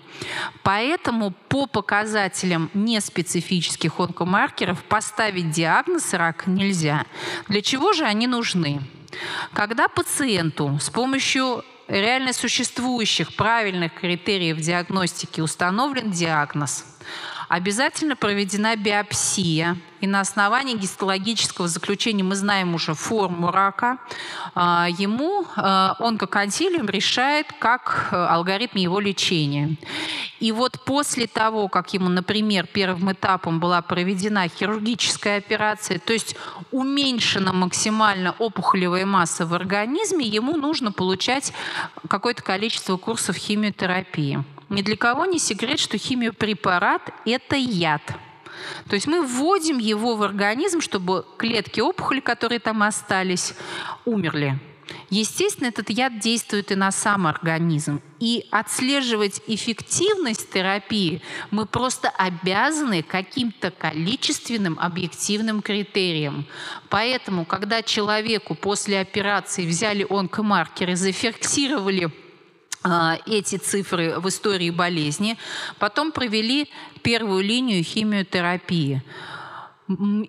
Поэтому 0.63 1.33
по 1.49 1.67
показателям 1.67 2.71
неспецифических 2.75 3.99
онкомаркеров 3.99 4.83
поставить 4.85 5.51
диагноз 5.51 6.13
рак 6.13 6.47
нельзя. 6.47 7.07
Для 7.49 7.63
чего 7.63 7.93
же 7.93 8.05
они 8.05 8.27
нужны? 8.27 8.83
Когда 9.53 9.89
пациенту 9.89 10.79
с 10.81 10.91
помощью 10.91 11.65
реально 11.91 12.33
существующих 12.33 13.35
правильных 13.35 13.95
критериев 13.95 14.59
диагностики 14.59 15.41
установлен 15.41 16.11
диагноз, 16.11 16.85
обязательно 17.51 18.15
проведена 18.15 18.77
биопсия. 18.77 19.77
И 20.01 20.07
на 20.07 20.21
основании 20.21 20.77
гистологического 20.77 21.67
заключения 21.67 22.23
мы 22.23 22.37
знаем 22.37 22.75
уже 22.77 22.95
форму 22.95 23.51
рака. 23.51 23.99
А, 24.55 24.87
ему 24.89 25.45
а, 25.57 25.97
онкоконсилиум 25.99 26.89
решает, 26.89 27.49
как 27.59 28.09
э, 28.13 28.17
алгоритм 28.17 28.79
его 28.79 29.01
лечения. 29.01 29.77
И 30.39 30.53
вот 30.53 30.81
после 30.85 31.27
того, 31.27 31.69
как 31.69 31.93
ему, 31.93 32.09
например, 32.09 32.67
первым 32.67 33.13
этапом 33.13 33.59
была 33.59 33.83
проведена 33.83 34.49
хирургическая 34.49 35.39
операция, 35.39 35.99
то 35.99 36.13
есть 36.13 36.37
уменьшена 36.71 37.53
максимально 37.53 38.35
опухолевая 38.39 39.05
масса 39.05 39.45
в 39.45 39.53
организме, 39.55 40.25
ему 40.25 40.57
нужно 40.57 40.93
получать 40.93 41.53
какое-то 42.09 42.43
количество 42.43 42.97
курсов 42.97 43.37
химиотерапии. 43.37 44.45
Ни 44.71 44.83
для 44.83 44.97
кого 44.97 45.27
не 45.27 45.39
секрет, 45.41 45.81
что 45.81 45.99
химиопрепарат– 45.99 47.13
это 47.27 47.57
яд. 47.57 48.03
То 48.89 48.95
есть 48.95 49.09
мы 49.09 49.21
вводим 49.27 49.79
его 49.79 50.15
в 50.15 50.23
организм, 50.23 50.81
чтобы 50.81 51.27
клетки 51.39 51.81
опухоли, 51.81 52.21
которые 52.21 52.61
там 52.61 52.83
остались, 52.85 53.55
умерли. 54.05 54.59
Естественно, 55.09 55.69
этот 55.69 55.91
яд 55.91 56.21
действует 56.21 56.71
и 56.71 56.77
на 56.77 56.93
сам 56.93 57.27
организм. 57.27 58.01
И 58.21 58.47
отслеживать 58.53 59.43
эффективность 59.49 60.51
терапии 60.51 61.21
мы 61.51 61.67
просто 61.67 62.09
обязаны 62.09 63.03
каким-то 63.03 63.73
количественным 63.73 64.79
объективным 64.79 65.63
критериям. 65.63 66.47
Поэтому, 66.89 67.45
когда 67.45 67.83
человеку 67.83 68.55
после 68.55 69.01
операции 69.01 69.67
взяли 69.67 70.07
онкомаркеры, 70.09 70.95
зафиксировали 70.95 72.11
эти 73.27 73.57
цифры 73.57 74.19
в 74.19 74.29
истории 74.29 74.71
болезни, 74.71 75.37
потом 75.79 76.13
провели 76.13 76.69
первую 77.03 77.43
линию 77.45 77.85
химиотерапии. 77.85 79.03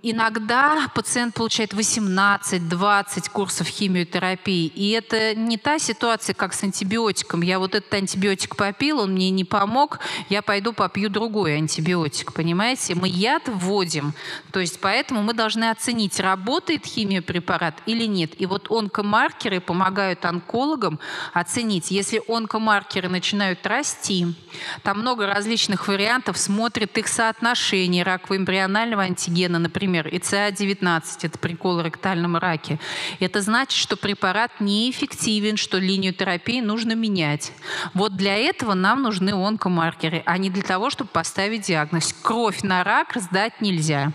Иногда 0.02 0.88
пациент 0.96 1.36
получает 1.36 1.74
18-20 1.74 3.30
курсов 3.32 3.68
химиотерапии. 3.68 4.66
И 4.66 4.90
это 4.90 5.36
не 5.36 5.58
та 5.58 5.78
ситуация, 5.78 6.34
как 6.34 6.54
с 6.54 6.64
антибиотиком. 6.64 7.42
Я 7.42 7.60
вот 7.60 7.76
этот 7.76 7.94
антибиотик 7.94 8.56
попил, 8.56 9.02
он 9.02 9.12
мне 9.12 9.30
не 9.30 9.44
помог, 9.44 10.00
я 10.30 10.42
пойду 10.42 10.74
попью 10.74 11.10
другой 11.12 11.58
антибиотик. 11.58 12.34
Понимаете? 12.34 12.96
Мы 12.96 13.08
яд 13.08 13.44
вводим. 13.46 14.14
То 14.52 14.60
есть 14.60 14.80
поэтому 14.80 15.22
мы 15.22 15.34
должны 15.34 15.70
оценить, 15.70 16.20
работает 16.20 16.86
химиопрепарат 16.86 17.84
или 17.86 18.06
нет. 18.06 18.42
И 18.42 18.48
вот 18.48 18.72
онкомаркеры 18.72 19.60
помогают 19.60 20.26
онкологам 20.26 21.00
оценить. 21.34 21.92
Если 21.92 22.20
онкомаркеры 22.28 23.10
начинают 23.10 23.68
расти, 23.68 24.34
там 24.82 25.02
много 25.02 25.28
различных 25.28 25.88
вариантов, 25.88 26.40
смотрят 26.40 26.98
их 26.98 27.08
соотношение 27.08 28.04
раково-эмбрионального 28.04 29.04
антигена, 29.04 29.51
члена, 29.52 29.60
например, 29.60 30.08
ИЦА-19, 30.08 31.04
это 31.24 31.38
прикол 31.38 31.80
о 31.80 31.84
ректальном 31.84 32.38
раке, 32.38 32.80
это 33.20 33.42
значит, 33.42 33.78
что 33.78 33.98
препарат 33.98 34.52
неэффективен, 34.60 35.58
что 35.58 35.78
линию 35.78 36.14
терапии 36.14 36.62
нужно 36.62 36.94
менять. 36.94 37.52
Вот 37.94 38.16
для 38.16 38.38
этого 38.38 38.74
нам 38.74 39.02
нужны 39.02 39.32
онкомаркеры, 39.32 40.24
а 40.26 40.38
не 40.38 40.50
для 40.50 40.64
того, 40.64 40.90
чтобы 40.90 41.10
поставить 41.10 41.68
диагноз. 41.68 42.16
Кровь 42.22 42.64
на 42.64 42.84
рак 42.84 43.16
сдать 43.16 43.62
нельзя. 43.62 44.12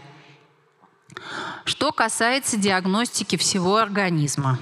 Что 1.64 1.92
касается 1.92 2.56
диагностики 2.56 3.36
всего 3.36 3.76
организма. 3.76 4.58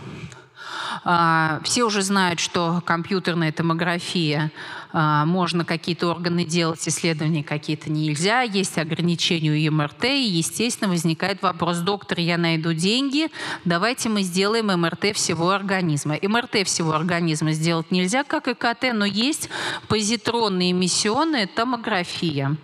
А, 1.05 1.61
все 1.65 1.85
уже 1.85 2.03
знают, 2.03 2.41
что 2.41 2.83
компьютерная 2.87 3.53
томография 3.53 4.51
можно 4.95 5.65
какие-то 5.65 6.07
органы 6.09 6.45
делать, 6.45 6.87
исследования 6.87 7.43
какие-то 7.43 7.91
нельзя, 7.91 8.43
есть 8.43 8.79
ограничения 8.79 9.69
у 9.69 9.73
МРТ, 9.73 10.05
и, 10.05 10.23
естественно, 10.23 10.89
возникает 10.89 11.43
вопрос, 11.43 11.79
доктор, 11.79 12.21
я 12.21 12.39
найду 12.39 12.73
деньги, 12.73 13.29
давайте 13.65 14.09
мы 14.09 14.23
сделаем 14.23 14.67
МРТ 14.67 15.17
всего 15.17 15.51
организма. 15.51 16.17
МРТ 16.23 16.67
всего 16.67 16.93
организма 16.93 17.53
сделать 17.53 17.91
нельзя, 17.91 18.25
как 18.25 18.49
и 18.49 18.55
КТ, 18.55 18.93
но 18.93 19.05
есть 19.05 19.49
позитронная 19.89 20.71
эмиссионная 20.71 21.47
томография. 21.47 22.57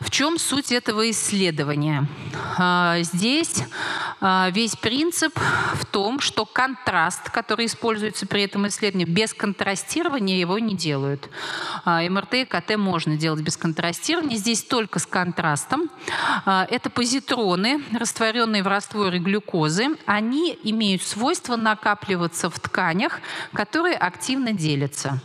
В 0.00 0.10
чем 0.10 0.38
суть 0.38 0.72
этого 0.72 1.10
исследования? 1.10 2.08
А, 2.56 2.98
здесь 3.02 3.62
а, 4.20 4.50
весь 4.50 4.76
принцип 4.76 5.38
в 5.74 5.84
том, 5.86 6.20
что 6.20 6.44
контраст, 6.44 7.30
который 7.30 7.66
используется 7.66 8.26
при 8.26 8.42
этом 8.42 8.66
исследовании, 8.68 9.04
без 9.04 9.34
контрастирования 9.34 10.38
его 10.38 10.58
не 10.58 10.74
делают. 10.74 11.28
А, 11.84 12.02
МРТ 12.02 12.34
и 12.34 12.44
КТ 12.44 12.76
можно 12.76 13.16
делать 13.16 13.42
без 13.42 13.56
контрастирования. 13.56 14.36
Здесь 14.36 14.62
только 14.62 14.98
с 14.98 15.06
контрастом. 15.06 15.90
А, 16.44 16.66
это 16.70 16.90
позитроны, 16.90 17.82
растворенные 17.92 18.62
в 18.62 18.66
растворе 18.66 19.18
глюкозы. 19.18 19.96
Они 20.06 20.58
имеют 20.62 21.02
свойство 21.02 21.56
накапливаться 21.56 22.50
в 22.50 22.58
тканях, 22.60 23.20
которые 23.52 23.96
активно 23.96 24.52
делятся. 24.52 25.20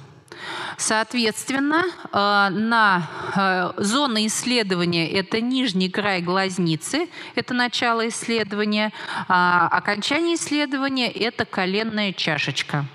Соответственно, 0.79 1.83
э, 1.87 2.49
на 2.51 3.09
э, 3.35 3.83
зоны 3.83 4.27
исследования 4.27 5.11
это 5.11 5.41
нижний 5.41 5.89
край 5.89 6.21
глазницы, 6.21 7.09
это 7.35 7.53
начало 7.53 8.07
исследования, 8.07 8.93
а 9.27 9.67
окончание 9.67 10.35
исследования 10.35 11.11
это 11.11 11.43
коленная 11.43 12.13
чашечка. 12.13 12.85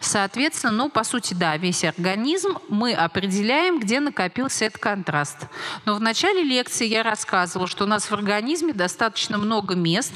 Соответственно, 0.00 0.72
ну, 0.72 0.88
по 0.88 1.02
сути, 1.02 1.34
да, 1.34 1.56
весь 1.56 1.82
организм 1.82 2.58
мы 2.68 2.94
определяем, 2.94 3.80
где 3.80 3.98
накопился 3.98 4.66
этот 4.66 4.80
контраст. 4.80 5.48
Но 5.84 5.96
в 5.96 6.00
начале 6.00 6.44
лекции 6.44 6.86
я 6.86 7.02
рассказывала, 7.02 7.66
что 7.66 7.82
у 7.84 7.88
нас 7.88 8.04
в 8.04 8.12
организме 8.12 8.72
достаточно 8.72 9.36
много 9.36 9.74
мест, 9.74 10.12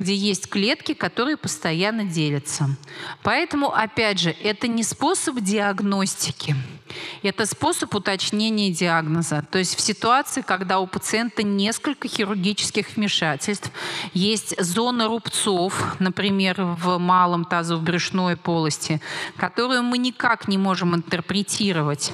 где 0.00 0.14
есть 0.14 0.48
клетки, 0.48 0.94
которые 0.94 1.36
постоянно 1.36 2.04
делятся. 2.04 2.76
Поэтому, 3.22 3.72
опять 3.72 4.18
же, 4.18 4.30
это 4.30 4.66
не 4.66 4.82
способ 4.82 5.38
диагностики, 5.40 6.56
это 7.22 7.46
способ 7.46 7.94
уточнения 7.94 8.70
диагноза. 8.70 9.44
То 9.50 9.58
есть 9.58 9.76
в 9.76 9.80
ситуации, 9.80 10.40
когда 10.40 10.80
у 10.80 10.86
пациента 10.86 11.42
несколько 11.42 12.08
хирургических 12.08 12.96
вмешательств, 12.96 13.70
есть 14.14 14.60
зона 14.60 15.06
рубцов, 15.06 15.96
например, 15.98 16.62
в 16.62 16.98
малом 16.98 17.44
тазово-брюшной 17.44 18.36
полости, 18.36 19.00
которую 19.36 19.82
мы 19.82 19.98
никак 19.98 20.48
не 20.48 20.56
можем 20.56 20.96
интерпретировать, 20.96 22.12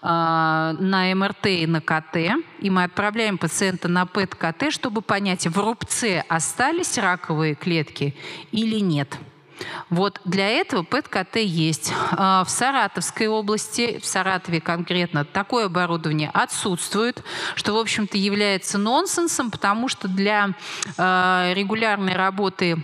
на 0.00 1.12
МРТ 1.14 1.46
и 1.46 1.66
на 1.66 1.80
КТ, 1.80 2.16
и 2.60 2.70
мы 2.70 2.84
отправляем 2.84 3.38
пациента 3.38 3.88
на 3.88 4.06
ПЭТ-КТ, 4.06 4.72
чтобы 4.72 5.02
понять, 5.02 5.46
в 5.46 5.58
рубце 5.58 6.24
остались 6.28 6.98
раковые 6.98 7.54
клетки 7.54 8.14
или 8.52 8.78
нет. 8.80 9.18
Вот 9.90 10.20
для 10.24 10.48
этого 10.48 10.82
ПЭТ-КТ 10.82 11.36
есть. 11.36 11.92
А, 12.12 12.44
в 12.44 12.50
Саратовской 12.50 13.26
области, 13.26 13.98
в 13.98 14.06
Саратове 14.06 14.60
конкретно, 14.60 15.24
такое 15.24 15.66
оборудование 15.66 16.30
отсутствует, 16.32 17.22
что, 17.54 17.72
в 17.74 17.78
общем-то, 17.78 18.16
является 18.16 18.78
нонсенсом, 18.78 19.50
потому 19.50 19.88
что 19.88 20.08
для 20.08 20.50
а, 20.96 21.52
регулярной 21.54 22.14
работы 22.14 22.82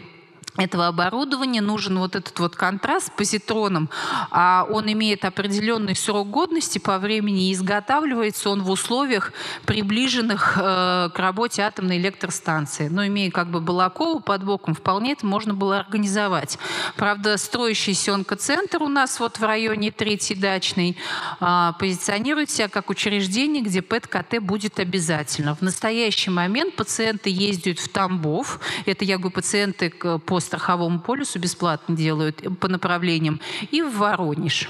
этого 0.57 0.87
оборудования 0.87 1.61
нужен 1.61 1.99
вот 1.99 2.15
этот 2.15 2.39
вот 2.39 2.55
контраст 2.55 3.09
с 3.09 3.11
позитроном, 3.11 3.91
а 4.31 4.65
он 4.71 4.91
имеет 4.93 5.25
определенный 5.25 5.97
срок 5.97 6.31
годности 6.31 6.79
по 6.79 6.99
времени 6.99 7.49
и 7.49 7.53
изготавливается 7.53 8.51
он 8.51 8.63
в 8.63 8.71
условиях, 8.71 9.33
приближенных 9.67 10.57
э, 10.57 11.11
к 11.13 11.19
работе 11.19 11.63
атомной 11.63 11.99
электростанции. 11.99 12.87
Но 12.87 13.05
имея 13.07 13.33
как 13.33 13.49
бы 13.49 13.61
Балакову 13.61 14.21
под 14.21 14.45
боком, 14.45 14.75
вполне 14.75 15.13
это 15.13 15.27
можно 15.27 15.55
было 15.55 15.81
организовать. 15.81 16.57
Правда, 16.97 17.37
строящийся 17.37 18.15
онкоцентр 18.15 18.81
у 18.81 18.89
нас 18.89 19.19
вот 19.19 19.39
в 19.39 19.43
районе 19.43 19.91
Третьей 19.91 20.37
дачной 20.37 20.97
э, 21.41 21.73
позиционирует 21.81 22.51
себя 22.51 22.69
как 22.69 22.91
учреждение, 22.91 23.61
где 23.61 23.83
ПЭТ-КТ 23.83 24.39
будет 24.41 24.79
обязательно. 24.79 25.57
В 25.57 25.63
настоящий 25.63 26.31
момент 26.31 26.77
пациенты 26.77 27.29
ездят 27.29 27.81
в 27.81 27.89
Тамбов, 27.89 28.61
это 28.87 29.05
я 29.05 29.19
говорю 29.19 29.35
пациенты 29.35 29.91
по 29.91 30.44
страховому 30.45 31.01
полюсу 31.01 31.39
бесплатно 31.39 31.97
делают 31.97 32.43
по 32.61 32.69
направлениям, 32.69 33.41
и 33.71 33.83
в 33.83 33.97
Воронеж. 33.97 34.69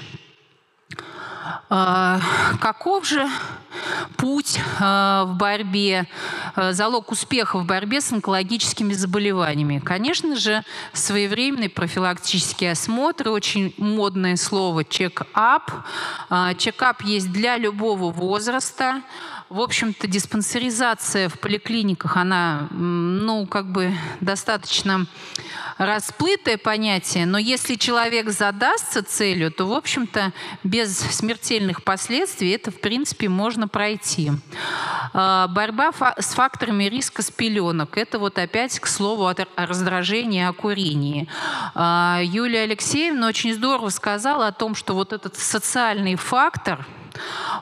А, 1.69 2.19
каков 2.59 3.07
же 3.07 3.27
путь 4.17 4.59
а, 4.79 5.25
в 5.25 5.35
борьбе, 5.35 6.07
а, 6.55 6.73
залог 6.73 7.11
успеха 7.11 7.59
в 7.59 7.65
борьбе 7.65 8.01
с 8.01 8.11
онкологическими 8.11 8.93
заболеваниями? 8.93 9.79
Конечно 9.79 10.35
же, 10.35 10.63
своевременный 10.93 11.69
профилактический 11.69 12.71
осмотр, 12.71 13.29
очень 13.29 13.73
модное 13.77 14.35
слово 14.35 14.83
чек-ап. 14.83 15.71
Чек-ап 16.57 17.01
есть 17.03 17.31
для 17.31 17.57
любого 17.57 18.11
возраста. 18.11 19.01
В 19.49 19.61
общем-то, 19.61 20.07
диспансеризация 20.07 21.29
в 21.29 21.39
поликлиниках, 21.39 22.17
она, 22.17 22.67
ну, 22.71 23.45
как 23.45 23.71
бы 23.71 23.93
достаточно 24.19 25.05
расплытое 25.77 26.57
понятие, 26.57 27.27
но 27.27 27.37
если 27.37 27.75
человек 27.75 28.31
задастся 28.31 29.03
целью, 29.03 29.51
то, 29.51 29.65
в 29.65 29.73
общем-то, 29.73 30.33
без 30.63 30.97
смертельных 30.97 31.83
последствий 31.83 32.49
это, 32.51 32.71
в 32.71 32.79
принципе, 32.79 33.29
можно 33.29 33.67
пройти. 33.67 34.31
А, 35.13 35.47
борьба 35.47 35.91
с 36.17 36.33
факторами 36.33 36.85
риска 36.85 37.21
с 37.21 37.29
пеленок. 37.29 37.99
Это 37.99 38.17
вот 38.17 38.39
опять 38.39 38.79
к 38.79 38.87
слову 38.87 39.27
о 39.27 39.35
раздражении, 39.57 40.43
о 40.43 40.53
курении. 40.53 41.27
А, 41.75 42.19
Юлия 42.23 42.61
Алексеевна 42.61 43.27
очень 43.27 43.53
здорово 43.53 43.89
сказала 43.89 44.47
о 44.47 44.51
том, 44.51 44.73
что 44.73 44.95
вот 44.95 45.13
этот 45.13 45.35
социальный 45.37 46.15
фактор– 46.15 46.87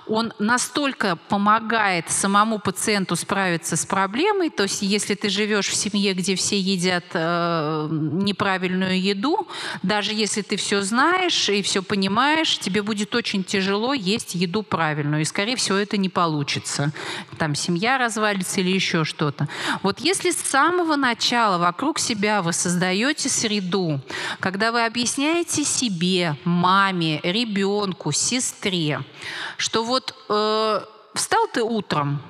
он 0.07 0.33
настолько 0.39 1.17
помогает 1.29 2.09
самому 2.09 2.59
пациенту 2.59 3.15
справиться 3.15 3.75
с 3.75 3.85
проблемой, 3.85 4.49
то 4.49 4.63
есть 4.63 4.81
если 4.81 5.15
ты 5.15 5.29
живешь 5.29 5.69
в 5.69 5.75
семье, 5.75 6.13
где 6.13 6.35
все 6.35 6.59
едят 6.59 7.05
э, 7.13 7.87
неправильную 7.91 9.01
еду, 9.01 9.47
даже 9.81 10.13
если 10.13 10.41
ты 10.41 10.57
все 10.57 10.81
знаешь 10.81 11.49
и 11.49 11.61
все 11.61 11.81
понимаешь, 11.81 12.59
тебе 12.59 12.81
будет 12.81 13.15
очень 13.15 13.43
тяжело 13.43 13.93
есть 13.93 14.35
еду 14.35 14.63
правильную, 14.63 15.21
и 15.21 15.25
скорее 15.25 15.55
всего 15.55 15.77
это 15.77 15.97
не 15.97 16.09
получится. 16.09 16.91
Там 17.37 17.55
семья 17.55 17.97
развалится 17.97 18.61
или 18.61 18.71
еще 18.71 19.03
что-то. 19.05 19.47
Вот 19.81 19.99
если 19.99 20.31
с 20.31 20.37
самого 20.37 20.95
начала 20.95 21.57
вокруг 21.57 21.99
себя 21.99 22.41
вы 22.41 22.53
создаете 22.53 23.29
среду, 23.29 24.01
когда 24.39 24.71
вы 24.71 24.85
объясняете 24.85 25.63
себе, 25.63 26.35
маме, 26.43 27.19
ребенку, 27.23 28.11
сестре, 28.11 29.01
что 29.58 29.84
вот 29.84 30.15
э, 30.29 30.82
встал 31.13 31.47
ты 31.53 31.63
утром, 31.63 32.21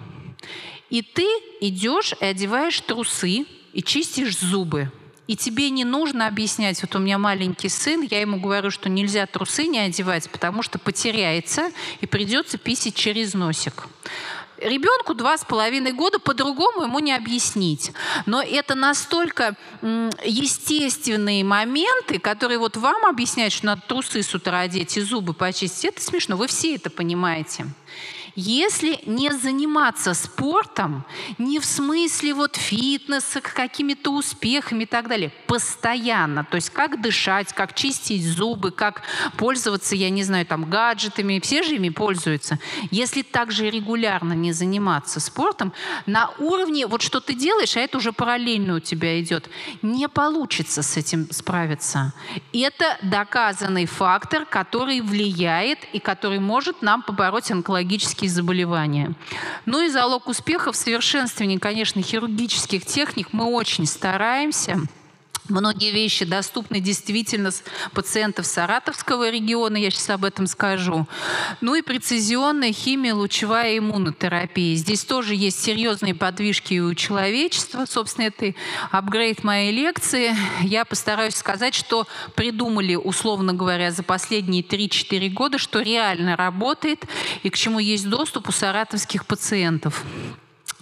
и 0.90 1.02
ты 1.02 1.26
идешь 1.62 2.14
и 2.20 2.26
одеваешь 2.26 2.80
трусы 2.82 3.46
и 3.74 3.82
чистишь 3.84 4.38
зубы. 4.38 4.92
И 5.26 5.38
тебе 5.38 5.70
не 5.70 5.86
нужно 5.86 6.28
объяснять, 6.28 6.82
вот 6.82 6.96
у 6.96 7.00
меня 7.00 7.18
маленький 7.18 7.70
сын, 7.70 8.02
я 8.02 8.20
ему 8.20 8.40
говорю, 8.40 8.70
что 8.70 8.90
нельзя 8.90 9.26
трусы 9.26 9.68
не 9.68 9.80
одевать, 9.80 10.30
потому 10.30 10.62
что 10.62 10.80
потеряется 10.80 11.72
и 12.02 12.06
придется 12.06 12.58
писать 12.58 12.96
через 12.96 13.34
носик 13.34 13.88
ребенку 14.58 15.14
два 15.14 15.38
с 15.38 15.46
половиной 15.46 15.92
года 15.92 16.20
по-другому 16.20 16.84
ему 16.84 17.00
не 17.00 17.14
объяснить. 17.14 17.92
Но 18.26 18.42
это 18.42 18.76
настолько 18.76 19.56
естественные 20.24 21.44
моменты, 21.44 22.20
которые 22.20 22.60
вот 22.60 22.78
вам 22.78 23.06
объясняют, 23.06 23.54
что 23.54 23.68
надо 23.68 23.82
трусы 23.88 24.24
с 24.24 24.34
утра 24.34 24.60
одеть 24.60 24.98
и 24.98 25.02
зубы 25.02 25.34
почистить. 25.34 25.86
Это 25.86 26.02
смешно, 26.02 26.38
вы 26.38 26.48
все 26.48 26.76
это 26.76 26.90
понимаете. 26.90 27.68
Если 28.36 29.00
не 29.06 29.32
заниматься 29.32 30.16
спортом, 30.16 31.06
не 31.38 31.60
в 31.60 31.66
смысле 31.66 32.34
вот 32.34 32.56
фитнеса, 32.56 33.42
какими-то 33.42 34.12
успехами 34.12 34.84
и 34.84 34.86
так 34.88 35.08
далее, 35.08 35.32
постоянно, 35.46 36.44
то 36.44 36.56
есть 36.56 36.72
как 36.72 37.00
дышать, 37.00 37.54
как 37.54 37.76
чистить 37.76 38.26
зубы, 38.26 38.72
как 38.72 39.04
пользоваться, 39.38 39.96
я 39.96 40.10
не 40.10 40.24
знаю, 40.24 40.48
там 40.48 40.68
гаджетами, 40.68 41.40
все 41.40 41.62
же 41.62 41.76
ими 41.76 41.90
пользуются. 41.90 42.58
Если 42.90 43.22
также 43.22 43.70
регулярно 43.70 44.34
не 44.34 44.52
заниматься 44.52 45.20
спортом, 45.20 45.72
на 46.08 46.32
уровне, 46.40 46.88
вот 46.88 47.04
что 47.04 47.20
ты 47.20 47.36
делаешь, 47.36 47.78
а 47.78 47.82
это 47.82 47.98
уже 47.98 48.14
параллельно 48.14 48.76
у 48.76 48.80
тебя 48.80 49.22
идет, 49.22 49.48
не 49.84 50.10
получится 50.10 50.82
с 50.82 50.98
этим 50.98 51.32
справиться. 51.32 52.14
Это 52.52 52.98
доказанный 53.04 53.86
фактор, 53.86 54.46
который 54.46 55.02
влияет 55.02 55.80
и 55.94 56.00
который 56.00 56.40
может 56.40 56.82
нам 56.82 57.04
побороть 57.04 57.52
онкологические 57.52 58.23
хронические 58.24 58.30
заболевания. 58.30 59.14
Ну 59.66 59.86
и 59.86 59.90
залог 59.90 60.28
успеха 60.28 60.72
в 60.72 60.76
совершенствовании, 60.76 61.58
конечно, 61.58 62.02
хирургических 62.02 62.86
техник 62.86 63.30
мы 63.32 63.46
очень 63.46 63.86
стараемся. 63.86 64.80
Многие 65.50 65.92
вещи 65.92 66.24
доступны 66.24 66.80
действительно 66.80 67.52
пациентов 67.94 68.46
Саратовского 68.46 69.30
региона, 69.30 69.76
я 69.76 69.92
сейчас 69.92 70.10
об 70.12 70.24
этом 70.24 70.48
скажу. 70.48 71.06
Ну 71.60 71.76
и 71.76 71.82
прецизионная 71.82 72.72
химия, 72.72 73.14
лучевая 73.14 73.78
иммунотерапия. 73.78 74.76
Здесь 74.76 75.04
тоже 75.04 75.36
есть 75.36 75.62
серьезные 75.62 76.16
подвижки 76.16 76.80
у 76.80 76.94
человечества. 76.96 77.86
Собственно, 77.86 78.28
это 78.28 78.54
апгрейд 78.90 79.44
моей 79.44 79.72
лекции. 79.72 80.34
Я 80.62 80.86
постараюсь 80.86 81.36
сказать, 81.36 81.76
что 81.76 82.08
придумали, 82.36 82.96
условно 82.96 83.54
говоря, 83.54 83.92
за 83.92 84.04
последние 84.04 84.64
3-4 84.64 85.30
года, 85.30 85.58
что 85.58 85.82
реально 85.82 86.38
работает 86.38 87.06
и 87.44 87.50
к 87.50 87.58
чему 87.58 87.80
есть 87.80 88.08
доступ 88.08 88.48
у 88.48 88.54
саратовских 88.54 89.26
пациентов. 89.26 90.04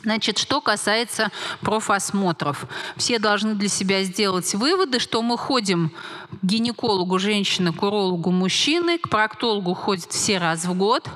Значит, 0.03 0.39
что 0.39 0.61
касается 0.61 1.31
профосмотров. 1.61 2.65
Все 2.97 3.19
должны 3.19 3.53
для 3.53 3.69
себя 3.69 4.03
сделать 4.03 4.53
выводы, 4.55 4.99
что 4.99 5.21
мы 5.21 5.37
ходим 5.37 5.91
к 6.31 6.43
гинекологу 6.43 7.19
женщины, 7.19 7.71
к 7.71 7.83
урологу 7.83 8.31
мужчины, 8.31 8.97
к 8.97 9.09
проктологу 9.09 9.73
ходят 9.75 10.11
все 10.11 10.39
раз 10.39 10.65
в 10.65 10.73
год. 10.73 11.07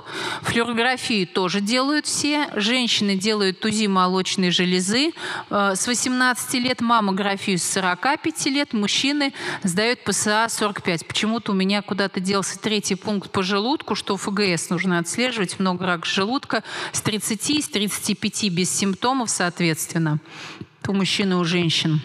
Флюорографию 0.44 1.26
тоже 1.26 1.62
делают 1.62 2.06
все. 2.06 2.48
Женщины 2.56 3.16
делают 3.16 3.64
УЗИ 3.66 3.88
молочной 3.88 4.52
железы. 4.52 5.14
Э, 5.50 5.74
с 5.76 5.88
18 5.88 6.54
лет 6.56 6.82
маммографию 6.82 7.58
с 7.58 7.64
45 7.64 8.46
лет. 8.48 8.74
Мужчины 8.74 9.34
сдают 9.64 10.04
ПСА 10.04 10.48
45. 10.48 11.08
Почему-то 11.08 11.54
у 11.54 11.56
меня 11.56 11.82
куда-то 11.82 12.20
делся 12.20 12.60
третий 12.60 12.96
пункт 12.96 13.32
по 13.32 13.42
желудку, 13.42 13.96
что 13.96 14.16
ФГС 14.18 14.70
нужно 14.70 15.00
отслеживать. 15.00 15.60
Много 15.60 15.86
рак 15.88 16.06
желудка. 16.06 16.64
С 16.92 17.02
30, 17.02 17.64
с 17.64 17.70
35 17.70 18.52
без 18.52 18.75
симптомов, 18.76 19.30
соответственно, 19.30 20.20
у 20.88 20.94
мужчин 20.94 21.32
и 21.32 21.36
у 21.36 21.44
женщин. 21.44 22.02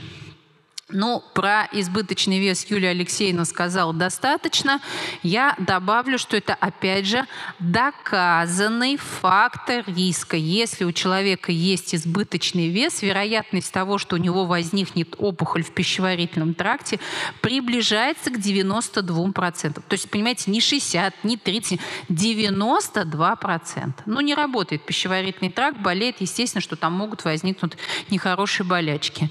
Ну, 0.93 1.23
про 1.35 1.69
избыточный 1.73 2.41
вес 2.41 2.67
Юлия 2.69 2.91
Алексеевна 2.91 3.45
сказала 3.45 3.93
достаточно. 3.93 4.81
Я 5.23 5.55
добавлю, 5.59 6.19
что 6.19 6.37
это, 6.37 6.55
опять 6.55 7.07
же, 7.07 7.27
доказанный 7.59 8.97
фактор 8.97 9.85
риска. 9.87 10.37
Если 10.37 10.85
у 10.85 10.93
человека 10.93 11.53
есть 11.53 11.95
избыточный 11.95 12.69
вес, 12.69 13.03
вероятность 13.03 13.73
того, 13.73 13.99
что 13.99 14.17
у 14.17 14.19
него 14.19 14.47
возникнет 14.47 15.15
опухоль 15.19 15.63
в 15.63 15.73
пищеварительном 15.73 16.55
тракте, 16.55 16.99
приближается 17.41 18.31
к 18.31 18.39
92%. 18.39 19.75
То 19.75 19.83
есть, 19.91 20.11
понимаете, 20.11 20.51
не 20.51 20.61
60, 20.61 21.25
не 21.25 21.37
30, 21.37 21.81
92%. 22.09 23.93
Ну, 24.07 24.21
не 24.21 24.35
работает 24.35 24.85
пищеварительный 24.85 25.51
тракт, 25.51 25.79
болеет, 25.79 26.17
естественно, 26.21 26.61
что 26.61 26.77
там 26.77 26.93
могут 26.93 27.25
возникнуть 27.25 27.73
нехорошие 28.11 28.67
болячки. 28.67 29.31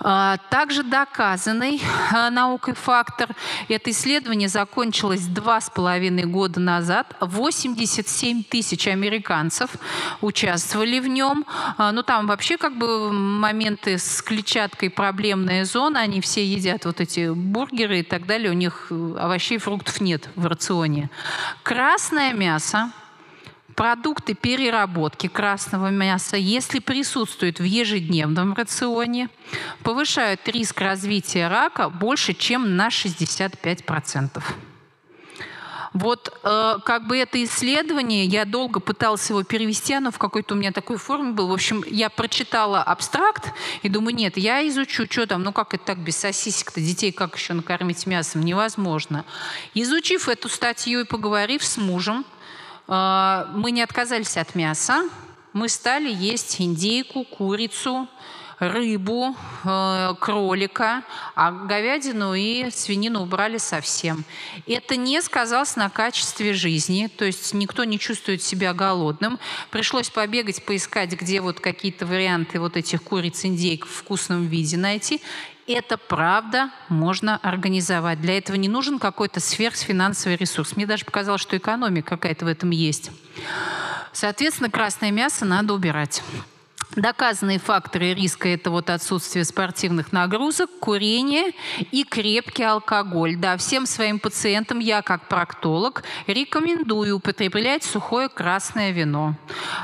А, 0.00 0.36
также, 0.50 0.82
да, 0.82 0.97
доказанный 0.98 1.80
э, 1.80 2.30
наукой 2.30 2.74
фактор. 2.74 3.28
Это 3.68 3.90
исследование 3.90 4.48
закончилось 4.48 5.26
два 5.26 5.60
с 5.60 5.70
половиной 5.70 6.24
года 6.24 6.58
назад. 6.58 7.14
87 7.20 8.42
тысяч 8.42 8.88
американцев 8.88 9.70
участвовали 10.20 10.98
в 10.98 11.06
нем. 11.06 11.44
А, 11.76 11.92
ну, 11.92 12.02
там 12.02 12.26
вообще 12.26 12.56
как 12.56 12.76
бы 12.76 13.12
моменты 13.12 13.98
с 13.98 14.22
клетчаткой 14.22 14.90
проблемная 14.90 15.64
зона. 15.64 16.00
Они 16.00 16.20
все 16.20 16.44
едят 16.44 16.84
вот 16.84 17.00
эти 17.00 17.30
бургеры 17.32 18.00
и 18.00 18.02
так 18.02 18.26
далее. 18.26 18.50
У 18.50 18.54
них 18.54 18.90
овощей 18.90 19.56
и 19.56 19.58
фруктов 19.58 20.00
нет 20.00 20.28
в 20.34 20.46
рационе. 20.46 21.10
Красное 21.62 22.32
мясо 22.32 22.90
продукты 23.78 24.34
переработки 24.34 25.28
красного 25.28 25.90
мяса, 25.90 26.36
если 26.36 26.80
присутствуют 26.80 27.60
в 27.60 27.62
ежедневном 27.62 28.54
рационе, 28.54 29.28
повышают 29.84 30.40
риск 30.48 30.80
развития 30.80 31.46
рака 31.46 31.88
больше, 31.88 32.34
чем 32.34 32.74
на 32.74 32.88
65%. 32.88 34.42
Вот 35.92 36.36
э, 36.42 36.74
как 36.84 37.06
бы 37.06 37.18
это 37.18 37.42
исследование, 37.44 38.24
я 38.24 38.44
долго 38.44 38.80
пыталась 38.80 39.30
его 39.30 39.44
перевести, 39.44 39.94
оно 39.94 40.10
в 40.10 40.18
какой-то 40.18 40.54
у 40.54 40.58
меня 40.58 40.72
такой 40.72 40.96
форме 40.96 41.30
было. 41.30 41.46
В 41.46 41.52
общем, 41.52 41.84
я 41.86 42.10
прочитала 42.10 42.82
абстракт 42.82 43.52
и 43.82 43.88
думаю, 43.88 44.16
нет, 44.16 44.36
я 44.36 44.66
изучу, 44.68 45.06
что 45.08 45.24
там, 45.28 45.44
ну 45.44 45.52
как 45.52 45.72
это 45.74 45.84
так 45.84 45.98
без 45.98 46.16
сосисек-то, 46.16 46.80
детей 46.80 47.12
как 47.12 47.36
еще 47.36 47.52
накормить 47.52 48.08
мясом, 48.08 48.42
невозможно. 48.42 49.24
Изучив 49.74 50.28
эту 50.28 50.48
статью 50.48 51.00
и 51.00 51.04
поговорив 51.04 51.64
с 51.64 51.76
мужем, 51.76 52.24
мы 52.88 53.70
не 53.70 53.82
отказались 53.82 54.36
от 54.38 54.54
мяса, 54.54 55.08
мы 55.52 55.68
стали 55.68 56.10
есть 56.10 56.60
индейку, 56.60 57.24
курицу, 57.24 58.08
рыбу, 58.58 59.36
э, 59.64 60.14
кролика, 60.20 61.02
а 61.34 61.52
говядину 61.52 62.34
и 62.34 62.70
свинину 62.70 63.22
убрали 63.22 63.58
совсем. 63.58 64.24
Это 64.66 64.96
не 64.96 65.20
сказалось 65.22 65.76
на 65.76 65.90
качестве 65.90 66.52
жизни, 66.52 67.08
то 67.14 67.24
есть 67.24 67.54
никто 67.54 67.84
не 67.84 67.98
чувствует 67.98 68.42
себя 68.42 68.74
голодным. 68.74 69.38
Пришлось 69.70 70.10
побегать, 70.10 70.64
поискать, 70.64 71.12
где 71.12 71.40
вот 71.40 71.60
какие-то 71.60 72.06
варианты 72.06 72.58
вот 72.58 72.76
этих 72.76 73.02
куриц, 73.02 73.44
индейк 73.44 73.86
в 73.86 73.90
вкусном 73.90 74.46
виде 74.46 74.76
найти 74.76 75.20
это 75.68 75.98
правда 75.98 76.70
можно 76.88 77.36
организовать. 77.36 78.20
Для 78.20 78.38
этого 78.38 78.56
не 78.56 78.68
нужен 78.68 78.98
какой-то 78.98 79.40
сверхфинансовый 79.40 80.36
ресурс. 80.36 80.76
Мне 80.76 80.86
даже 80.86 81.04
показалось, 81.04 81.42
что 81.42 81.56
экономия 81.56 82.02
какая-то 82.02 82.46
в 82.46 82.48
этом 82.48 82.70
есть. 82.70 83.10
Соответственно, 84.12 84.70
красное 84.70 85.10
мясо 85.10 85.44
надо 85.44 85.74
убирать. 85.74 86.22
Доказанные 86.96 87.58
факторы 87.58 88.14
риска– 88.14 88.48
это 88.50 88.70
вот 88.70 88.90
отсутствие 88.90 89.44
спортивных 89.44 90.12
нагрузок, 90.12 90.70
курение 90.80 91.52
и 91.92 92.02
крепкий 92.02 92.64
алкоголь. 92.64 93.36
Да, 93.36 93.56
всем 93.56 93.86
своим 93.86 94.18
пациентам 94.18 94.78
я, 94.78 95.02
как 95.02 95.28
проктолог, 95.28 96.02
рекомендую 96.26 97.16
употреблять 97.16 97.84
сухое 97.84 98.28
красное 98.28 98.90
вино. 98.90 99.36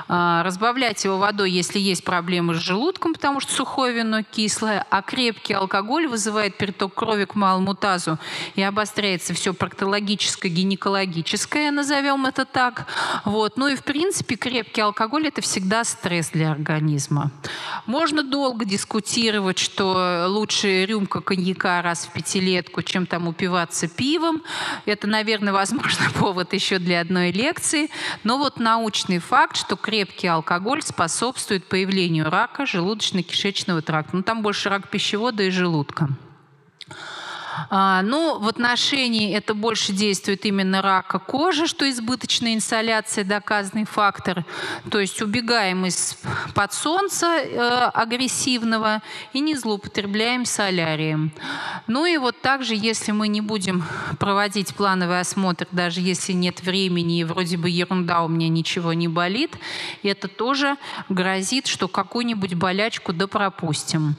А, 0.08 0.42
разбавлять 0.42 1.04
его 1.04 1.18
водой, 1.18 1.50
если 1.50 1.78
есть 1.78 2.04
проблемы 2.04 2.54
с 2.54 2.58
желудком, 2.58 3.12
потому 3.12 3.38
что 3.40 3.52
сухое 3.52 3.94
вино 3.94 4.22
кислое, 4.22 4.84
а 4.90 5.02
крепкий 5.02 5.52
алкоголь 5.52 6.08
вызывает 6.08 6.56
переток 6.56 6.94
крови 6.94 7.26
к 7.26 7.34
малому 7.34 7.74
тазу 7.74 8.18
и 8.54 8.62
обостряется 8.62 9.34
все 9.34 9.52
проктологическое, 9.52 10.50
гинекологическое, 10.50 11.70
назовем 11.70 12.26
это 12.26 12.44
так. 12.44 12.86
Вот. 13.24 13.56
Ну 13.56 13.68
и, 13.68 13.76
в 13.76 13.84
принципе, 13.84 14.36
крепкий 14.36 14.80
алкоголь– 14.80 15.26
это 15.28 15.42
всегда 15.42 15.84
стресс 15.84 16.30
для 16.30 16.50
организма 16.50 16.83
организма. 16.84 17.30
Можно 17.86 18.22
долго 18.22 18.64
дискутировать, 18.64 19.58
что 19.58 20.26
лучше 20.28 20.84
рюмка 20.86 21.20
коньяка 21.20 21.82
раз 21.82 22.06
в 22.06 22.12
пятилетку, 22.12 22.82
чем 22.82 23.06
там 23.06 23.28
упиваться 23.28 23.88
пивом. 23.88 24.42
Это, 24.86 25.06
наверное, 25.06 25.52
возможно, 25.52 26.04
повод 26.18 26.52
еще 26.52 26.78
для 26.78 27.00
одной 27.00 27.32
лекции. 27.32 27.90
Но 28.22 28.38
вот 28.38 28.58
научный 28.58 29.18
факт, 29.18 29.56
что 29.56 29.76
крепкий 29.76 30.28
алкоголь 30.28 30.82
способствует 30.82 31.64
появлению 31.66 32.30
рака 32.30 32.64
желудочно-кишечного 32.64 33.80
тракта. 33.82 34.16
Ну, 34.16 34.22
там 34.22 34.42
больше 34.42 34.68
рак 34.68 34.88
пищевода 34.90 35.42
и 35.42 35.50
желудка. 35.50 36.08
А, 37.70 38.02
ну, 38.02 38.38
в 38.38 38.48
отношении 38.48 39.34
это 39.34 39.54
больше 39.54 39.92
действует 39.92 40.44
именно 40.44 40.82
рака 40.82 41.18
кожи, 41.18 41.66
что 41.66 41.88
избыточная 41.88 42.54
инсоляция 42.54 43.24
доказанный 43.24 43.84
фактор. 43.84 44.44
То 44.90 45.00
есть 45.00 45.20
убегаем 45.22 45.86
из 45.86 46.18
под 46.54 46.72
солнца 46.72 47.26
э, 47.26 47.90
агрессивного 47.94 49.02
и 49.32 49.40
не 49.40 49.54
злоупотребляем 49.54 50.44
солярием. 50.44 51.32
Ну 51.86 52.06
и 52.06 52.16
вот 52.16 52.40
также, 52.40 52.74
если 52.74 53.12
мы 53.12 53.28
не 53.28 53.40
будем 53.40 53.84
проводить 54.18 54.74
плановый 54.74 55.20
осмотр, 55.20 55.66
даже 55.72 56.00
если 56.00 56.32
нет 56.32 56.62
времени 56.62 57.20
и 57.20 57.24
вроде 57.24 57.56
бы 57.56 57.68
ерунда, 57.70 58.22
у 58.22 58.28
меня 58.28 58.48
ничего 58.48 58.92
не 58.92 59.08
болит, 59.08 59.56
это 60.02 60.28
тоже 60.28 60.76
грозит, 61.08 61.66
что 61.66 61.88
какую-нибудь 61.88 62.54
болячку 62.54 63.12
да 63.12 63.26
пропустим. 63.26 64.16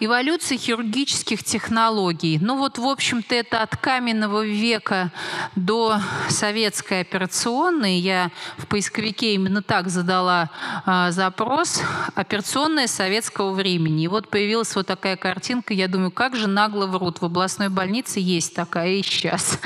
Эволюция 0.00 0.58
хирургических 0.58 1.42
технологий. 1.42 2.38
Ну 2.40 2.56
вот, 2.56 2.78
в 2.78 2.86
общем-то, 2.86 3.34
это 3.34 3.62
от 3.62 3.76
каменного 3.76 4.44
века 4.44 5.10
до 5.56 6.00
советской 6.28 7.00
операционной. 7.00 7.98
Я 7.98 8.30
в 8.58 8.66
поисковике 8.66 9.34
именно 9.34 9.60
так 9.62 9.88
задала 9.88 10.50
э, 10.86 11.10
запрос. 11.10 11.82
Операционная 12.14 12.86
советского 12.86 13.52
времени. 13.52 14.04
И 14.04 14.08
вот 14.08 14.28
появилась 14.28 14.74
вот 14.76 14.86
такая 14.86 15.16
картинка. 15.16 15.74
Я 15.74 15.88
думаю, 15.88 16.12
как 16.12 16.36
же 16.36 16.46
нагло 16.46 16.86
врут. 16.86 17.20
В 17.20 17.24
областной 17.24 17.68
больнице 17.68 18.20
есть 18.20 18.54
такая 18.54 18.90
и 18.90 19.02
сейчас. 19.02 19.58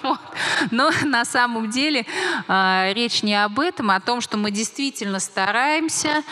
Но 0.70 0.90
на 1.04 1.24
самом 1.24 1.70
деле 1.70 2.04
э, 2.46 2.92
речь 2.92 3.22
не 3.22 3.42
об 3.42 3.58
этом, 3.58 3.90
а 3.90 3.96
о 3.96 4.00
том, 4.00 4.20
что 4.20 4.36
мы 4.36 4.50
действительно 4.50 5.18
стараемся. 5.18 6.22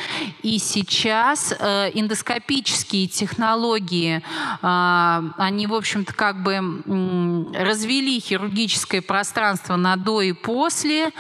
И 0.43 0.59
сейчас 0.59 1.55
э, 1.59 1.91
эндоскопические 2.61 3.07
технологии, 3.09 4.23
э, 4.63 5.31
они, 5.37 5.67
в 5.67 5.75
общем-то, 5.75 6.13
как 6.15 6.43
бы 6.43 7.53
развели 7.55 8.21
хирургическое 8.21 9.03
пространство 9.03 9.77
на 9.77 9.97
до 9.97 10.21
и 10.23 10.33
после. 10.33 11.11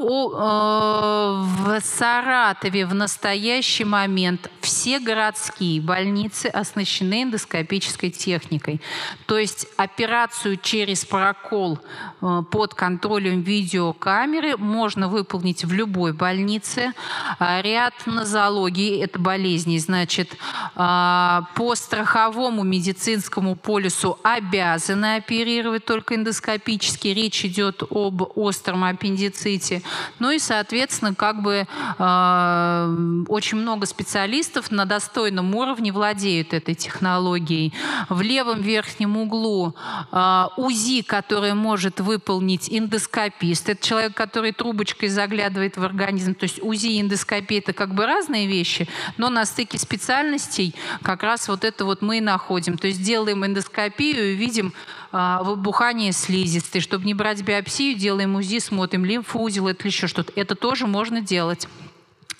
Э, 0.00 1.44
в 1.60 1.80
Саратове 1.82 2.86
в 2.86 2.94
настоящий 2.94 3.84
момент 3.84 4.50
все 4.60 4.98
городские 4.98 5.80
больницы 5.82 6.46
оснащены 6.46 7.24
эндоскопической 7.24 8.10
техникой. 8.10 8.80
То 9.26 9.38
есть 9.38 9.66
операцию 9.76 10.56
через 10.56 11.04
прокол 11.04 11.78
э, 12.22 12.42
под 12.50 12.74
контролем 12.74 13.42
видеокамеры 13.42 14.56
можно 14.56 15.08
выполнить 15.08 15.64
в 15.64 15.72
любой 15.72 16.14
больнице. 16.14 16.92
А 17.38 17.60
ряд 17.60 17.92
нозологий, 18.06 19.02
это 19.02 19.18
болезни, 19.18 19.76
значит, 19.78 20.36
а, 20.76 21.44
по 21.54 21.74
страховому 21.74 22.62
медицинскому 22.62 23.54
полюсу 23.54 24.18
обязаны 24.22 25.16
оперировать 25.16 25.84
только 25.84 26.14
эндоскопически. 26.14 27.08
Речь 27.08 27.44
идет 27.44 27.82
об 27.90 28.22
остром 28.36 28.84
аппендиците. 28.84 29.82
Ну 30.18 30.30
и, 30.30 30.38
соответственно, 30.38 31.14
как 31.14 31.42
бы 31.42 31.66
э, 31.98 33.24
очень 33.28 33.58
много 33.58 33.86
специалистов 33.86 34.70
на 34.70 34.84
достойном 34.84 35.54
уровне 35.54 35.92
владеют 35.92 36.52
этой 36.52 36.74
технологией. 36.74 37.72
В 38.08 38.20
левом 38.22 38.60
верхнем 38.60 39.16
углу 39.16 39.74
э, 40.12 40.44
УЗИ, 40.56 41.02
которое 41.02 41.54
может 41.54 42.00
выполнить 42.00 42.68
эндоскопист. 42.70 43.68
Это 43.68 43.86
человек, 43.86 44.14
который 44.14 44.52
трубочкой 44.52 45.08
заглядывает 45.08 45.76
в 45.76 45.84
организм. 45.84 46.34
То 46.34 46.44
есть 46.44 46.62
УЗИ 46.62 46.88
и 46.88 47.00
эндоскопия– 47.00 47.58
это 47.60 47.72
как 47.72 47.94
бы 47.94 48.06
разные 48.06 48.46
вещи, 48.46 48.88
но 49.16 49.28
на 49.30 49.44
стыке 49.44 49.78
специальностей 49.78 50.74
как 51.02 51.22
раз 51.22 51.48
вот 51.48 51.64
это 51.64 51.84
вот 51.84 52.02
мы 52.02 52.18
и 52.18 52.20
находим. 52.20 52.78
То 52.78 52.86
есть 52.86 53.02
делаем 53.02 53.44
эндоскопию 53.44 54.32
и 54.32 54.34
видим 54.34 54.72
а, 55.12 55.42
выбухание 55.42 56.12
слизистой. 56.12 56.80
Чтобы 56.80 57.04
не 57.04 57.14
брать 57.14 57.42
биопсию, 57.42 57.96
делаем 57.96 58.36
УЗИ, 58.36 58.58
смотрим 58.58 59.04
лимфоузел 59.04 59.68
или 59.68 59.76
еще 59.86 60.06
что-то. 60.06 60.32
Это 60.36 60.54
тоже 60.54 60.86
можно 60.86 61.20
делать. 61.20 61.68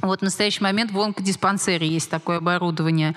Вот 0.02 0.20
в 0.20 0.22
настоящий 0.22 0.62
момент 0.62 0.92
в 0.92 0.98
онкодиспансере 0.98 1.86
есть 1.86 2.08
такое 2.08 2.38
оборудование. 2.38 3.14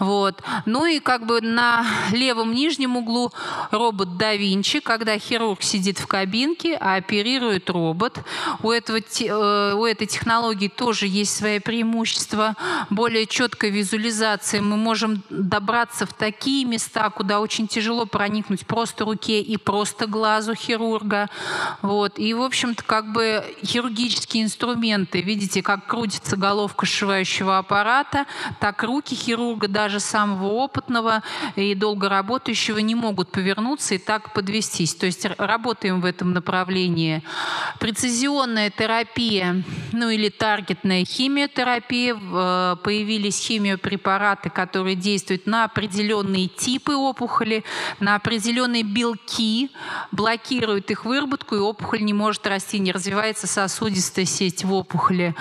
Вот. 0.00 0.42
Ну 0.66 0.84
и 0.84 0.98
как 0.98 1.26
бы 1.26 1.40
на 1.40 1.86
левом 2.12 2.52
нижнем 2.52 2.96
углу 2.96 3.32
робот 3.70 4.16
да 4.16 4.34
Винчи, 4.34 4.80
когда 4.80 5.16
хирург 5.18 5.62
сидит 5.62 5.98
в 5.98 6.06
кабинке, 6.06 6.76
а 6.80 6.96
оперирует 6.96 7.70
робот. 7.70 8.18
У, 8.62 8.70
этого, 8.70 8.98
э, 8.98 9.74
у 9.74 9.84
этой 9.84 10.06
технологии 10.06 10.68
тоже 10.68 11.06
есть 11.06 11.36
свои 11.36 11.60
преимущества. 11.60 12.56
Более 12.90 13.26
четкая 13.26 13.70
визуализация. 13.70 14.60
Мы 14.60 14.76
можем 14.76 15.22
добраться 15.30 16.04
в 16.06 16.12
такие 16.12 16.64
места, 16.64 17.10
куда 17.10 17.40
очень 17.40 17.68
тяжело 17.68 18.06
проникнуть 18.06 18.66
просто 18.66 19.04
руке 19.04 19.40
и 19.40 19.56
просто 19.56 20.06
глазу 20.06 20.54
хирурга. 20.54 21.30
Вот. 21.82 22.18
И, 22.18 22.34
в 22.34 22.42
общем-то, 22.42 22.82
как 22.82 23.12
бы 23.12 23.44
хирургические 23.64 24.42
инструменты, 24.42 25.20
видите, 25.20 25.62
как 25.62 25.86
крутится 25.86 26.23
крутится 26.24 26.36
головка 26.36 26.86
сшивающего 26.86 27.58
аппарата, 27.58 28.26
так 28.60 28.82
руки 28.82 29.14
хирурга, 29.14 29.68
даже 29.68 30.00
самого 30.00 30.46
опытного 30.46 31.22
и 31.56 31.74
долго 31.74 32.08
работающего, 32.08 32.78
не 32.78 32.94
могут 32.94 33.30
повернуться 33.30 33.94
и 33.94 33.98
так 33.98 34.32
подвестись. 34.32 34.94
То 34.94 35.06
есть 35.06 35.26
работаем 35.38 36.00
в 36.00 36.04
этом 36.04 36.32
направлении. 36.32 37.22
Прецизионная 37.78 38.70
терапия, 38.70 39.62
ну 39.92 40.08
или 40.08 40.28
таргетная 40.30 41.04
химиотерапия. 41.04 42.16
Э, 42.16 42.76
появились 42.82 43.38
химиопрепараты, 43.38 44.50
которые 44.50 44.96
действуют 44.96 45.46
на 45.46 45.64
определенные 45.64 46.48
типы 46.48 46.94
опухоли, 46.94 47.64
на 48.00 48.16
определенные 48.16 48.82
белки, 48.82 49.70
блокируют 50.10 50.90
их 50.90 51.04
выработку, 51.04 51.56
и 51.56 51.58
опухоль 51.58 52.02
не 52.02 52.14
может 52.14 52.46
расти, 52.46 52.78
не 52.78 52.92
развивается 52.92 53.46
сосудистая 53.46 54.24
сеть 54.24 54.64
в 54.64 54.72
опухоли. 54.72 55.34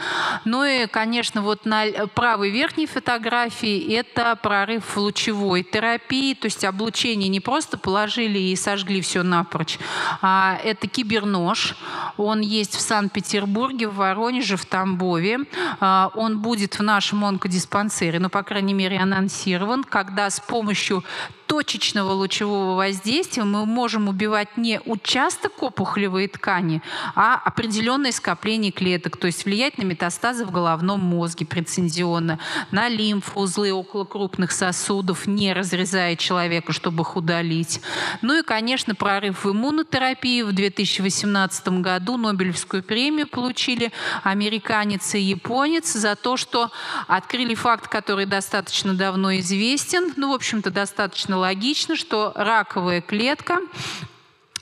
Ну 0.45 0.63
конечно, 0.91 1.41
вот 1.41 1.65
на 1.65 1.85
правой 2.13 2.49
верхней 2.49 2.85
фотографии 2.85 3.93
это 3.95 4.35
прорыв 4.35 4.97
лучевой 4.97 5.63
терапии, 5.63 6.33
то 6.33 6.45
есть 6.45 6.63
облучение 6.63 7.29
не 7.29 7.39
просто 7.39 7.77
положили 7.77 8.39
и 8.39 8.55
сожгли 8.55 9.01
все 9.01 9.23
напрочь, 9.23 9.77
а 10.21 10.59
это 10.63 10.87
кибернож. 10.87 11.75
Он 12.17 12.41
есть 12.41 12.75
в 12.75 12.81
Санкт-Петербурге, 12.81 13.87
в 13.87 13.95
Воронеже, 13.95 14.57
в 14.57 14.65
Тамбове. 14.65 15.39
А, 15.79 16.11
он 16.15 16.39
будет 16.39 16.79
в 16.79 16.83
нашем 16.83 17.25
онкодиспансере, 17.25 18.19
ну, 18.19 18.29
по 18.29 18.43
крайней 18.43 18.73
мере, 18.73 18.97
анонсирован, 18.99 19.83
когда 19.83 20.29
с 20.29 20.39
помощью 20.39 21.03
точечного 21.47 22.11
лучевого 22.11 22.75
воздействия 22.75 23.43
мы 23.43 23.65
можем 23.65 24.07
убивать 24.07 24.57
не 24.57 24.79
участок 24.85 25.61
опухолевой 25.61 26.27
ткани, 26.27 26.81
а 27.15 27.35
определенное 27.35 28.11
скопление 28.11 28.71
клеток, 28.71 29.17
то 29.17 29.27
есть 29.27 29.45
влиять 29.45 29.77
на 29.77 29.83
метастазы 29.83 30.45
в 30.45 30.51
головном 30.51 30.99
мозге 30.99 31.45
прецензионно, 31.45 32.39
на 32.71 32.89
лимфоузлы 32.89 33.71
около 33.71 34.05
крупных 34.05 34.51
сосудов, 34.51 35.27
не 35.27 35.53
разрезая 35.53 36.15
человека, 36.15 36.73
чтобы 36.73 37.03
их 37.03 37.15
удалить. 37.15 37.81
Ну 38.21 38.39
и, 38.39 38.43
конечно, 38.43 38.95
прорыв 38.95 39.45
в 39.45 39.51
иммунотерапии. 39.51 40.41
В 40.41 40.53
2018 40.53 41.67
году 41.81 42.17
Нобелевскую 42.17 42.83
премию 42.83 43.27
получили 43.27 43.91
американец 44.23 45.15
и 45.15 45.19
японец 45.19 45.93
за 45.93 46.15
то, 46.15 46.37
что 46.37 46.71
открыли 47.07 47.55
факт, 47.55 47.87
который 47.87 48.25
достаточно 48.25 48.93
давно 48.93 49.35
известен, 49.37 50.13
ну, 50.15 50.31
в 50.31 50.35
общем-то, 50.35 50.71
достаточно 50.71 51.32
логично, 51.35 51.95
что 51.95 52.31
раковая 52.35 53.01
клетка 53.01 53.59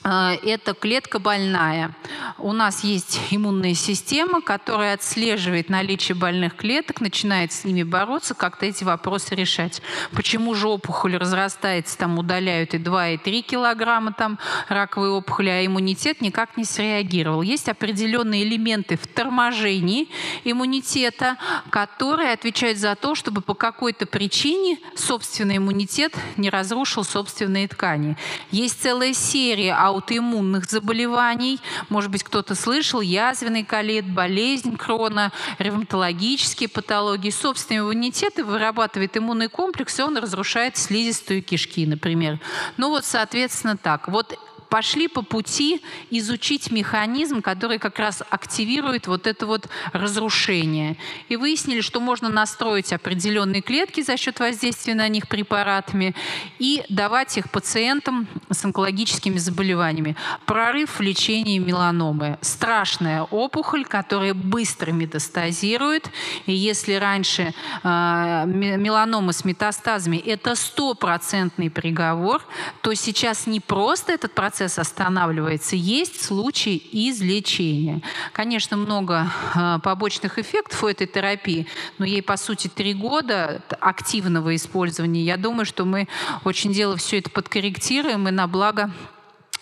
это 0.04 0.74
клетка 0.74 1.20
больная. 1.20 1.96
У 2.40 2.54
нас 2.54 2.84
есть 2.84 3.20
иммунная 3.30 3.76
система, 3.76 4.42
которая 4.42 4.96
отслеживает 4.96 5.70
наличие 5.70 6.16
больных 6.16 6.56
клеток, 6.56 7.02
начинает 7.02 7.52
с 7.52 7.66
ними 7.66 7.84
бороться, 7.84 8.34
как-то 8.34 8.66
эти 8.66 8.84
вопросы 8.84 9.36
решать. 9.36 9.82
Почему 10.12 10.56
же 10.56 10.68
опухоль 10.68 11.18
разрастается, 11.18 11.98
там 11.98 12.18
удаляют 12.18 12.74
и 12.74 12.80
2, 12.80 13.10
и 13.10 13.18
3 13.18 13.42
килограмма 13.44 14.12
там 14.14 14.40
раковой 14.70 15.10
опухоли, 15.10 15.50
а 15.50 15.66
иммунитет 15.66 16.22
никак 16.22 16.58
не 16.58 16.66
среагировал. 16.66 17.44
Есть 17.44 17.70
определенные 17.70 18.44
элементы 18.44 18.98
в 18.98 19.06
торможении 19.06 20.10
иммунитета, 20.44 21.38
которые 21.70 22.32
отвечают 22.34 22.80
за 22.80 22.96
то, 22.96 23.14
чтобы 23.14 23.42
по 23.42 23.54
какой-то 23.54 24.08
причине 24.08 24.80
собственный 24.96 25.58
иммунитет 25.58 26.16
не 26.38 26.50
разрушил 26.50 27.04
собственные 27.04 27.68
ткани. 27.68 28.18
Есть 28.50 28.82
целая 28.82 29.14
серия 29.14 29.76
аутоиммунных 29.92 30.66
заболеваний. 30.70 31.60
Может 31.90 32.12
быть, 32.12 32.24
кто-то 32.24 32.56
слышал, 32.56 33.02
язвенный 33.02 33.64
колит, 33.64 34.06
болезнь 34.06 34.76
крона, 34.76 35.32
ревматологические 35.60 36.70
патологии. 36.70 37.30
Собственный 37.30 37.80
иммунитет 37.80 38.38
вырабатывает 38.38 39.18
иммунный 39.18 39.50
комплекс, 39.50 40.00
и 40.00 40.04
он 40.04 40.18
разрушает 40.18 40.78
слизистую 40.78 41.44
кишки, 41.44 41.86
например. 41.86 42.40
Ну 42.78 42.90
вот, 42.90 43.06
соответственно, 43.06 43.78
так. 43.78 44.08
Вот 44.08 44.38
пошли 44.72 45.10
по 45.10 45.22
пути 45.22 45.82
изучить 46.12 46.72
механизм, 46.72 47.42
который 47.42 47.78
как 47.78 48.00
раз 48.00 48.24
активирует 48.30 49.06
вот 49.06 49.28
это 49.28 49.46
вот 49.46 49.68
разрушение. 49.92 50.96
И 51.28 51.36
выяснили, 51.36 51.82
что 51.82 52.00
можно 52.00 52.30
настроить 52.30 52.94
определенные 52.94 53.62
клетки 53.62 54.02
за 54.02 54.16
счет 54.16 54.40
воздействия 54.40 54.96
на 54.96 55.10
них 55.10 55.28
препаратами 55.28 56.16
и 56.58 56.86
давать 56.88 57.38
их 57.38 57.52
пациентам 57.52 58.30
с 58.50 58.64
онкологическими 58.64 59.38
заболеваниями. 59.38 60.16
Прорыв 60.46 61.00
в 61.00 61.02
лечении 61.02 61.58
меланомы. 61.58 62.40
Страшная 62.40 63.24
опухоль, 63.24 63.84
которая 63.84 64.34
быстро 64.34 64.92
метастазирует. 64.92 66.10
И 66.46 66.54
если 66.54 66.94
раньше 66.94 67.54
э, 67.84 68.44
меланома 68.46 69.34
с 69.34 69.44
метастазами– 69.44 70.16
это 70.26 70.56
стопроцентный 70.56 71.70
приговор, 71.70 72.42
то 72.82 72.94
сейчас 72.94 73.48
не 73.48 73.60
просто 73.60 74.14
этот 74.14 74.34
процесс 74.34 74.61
процесс 74.62 74.78
останавливается. 74.78 75.76
Есть 75.76 76.24
случаи 76.24 76.82
излечения. 76.92 78.02
Конечно, 78.32 78.78
много 78.78 79.28
э, 79.56 79.80
побочных 79.84 80.38
эффектов 80.38 80.84
у 80.84 80.88
этой 80.88 81.08
терапии, 81.08 81.66
но 81.98 82.06
ей, 82.06 82.22
по 82.22 82.38
сути, 82.38 82.68
три 82.68 82.94
года 82.94 83.64
активного 83.80 84.56
использования. 84.56 85.24
Я 85.24 85.38
думаю, 85.38 85.66
что 85.66 85.84
мы 85.84 86.08
очень 86.44 86.74
дело 86.74 86.96
все 86.96 87.18
это 87.18 87.32
подкорректируем 87.32 88.28
и 88.28 88.32
на 88.32 88.48
благо 88.48 88.92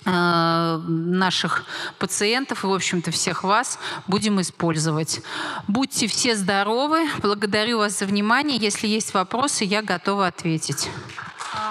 Э, 0.05 0.81
наших 0.87 1.65
пациентов 1.97 2.63
и, 2.63 2.67
в 2.67 2.73
общем-то, 2.73 3.11
всех 3.11 3.43
вас 3.43 3.77
будем 4.07 4.39
использовать. 4.39 5.21
Будьте 5.67 6.07
все 6.07 6.35
здоровы. 6.35 7.05
Благодарю 7.21 7.79
вас 7.79 7.99
за 7.99 8.05
внимание. 8.05 8.57
Если 8.57 8.87
есть 8.87 9.13
вопросы, 9.13 9.65
я 9.65 9.81
готова 9.81 10.27
ответить. 10.27 10.89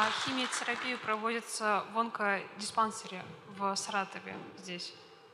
А 0.01 0.07
химиотерапия 0.25 0.97
проводится 0.97 1.83
в 1.93 1.99
онкодиспансере 1.99 3.21
в 3.59 3.75
Саратове 3.75 4.37
здесь, 4.57 4.93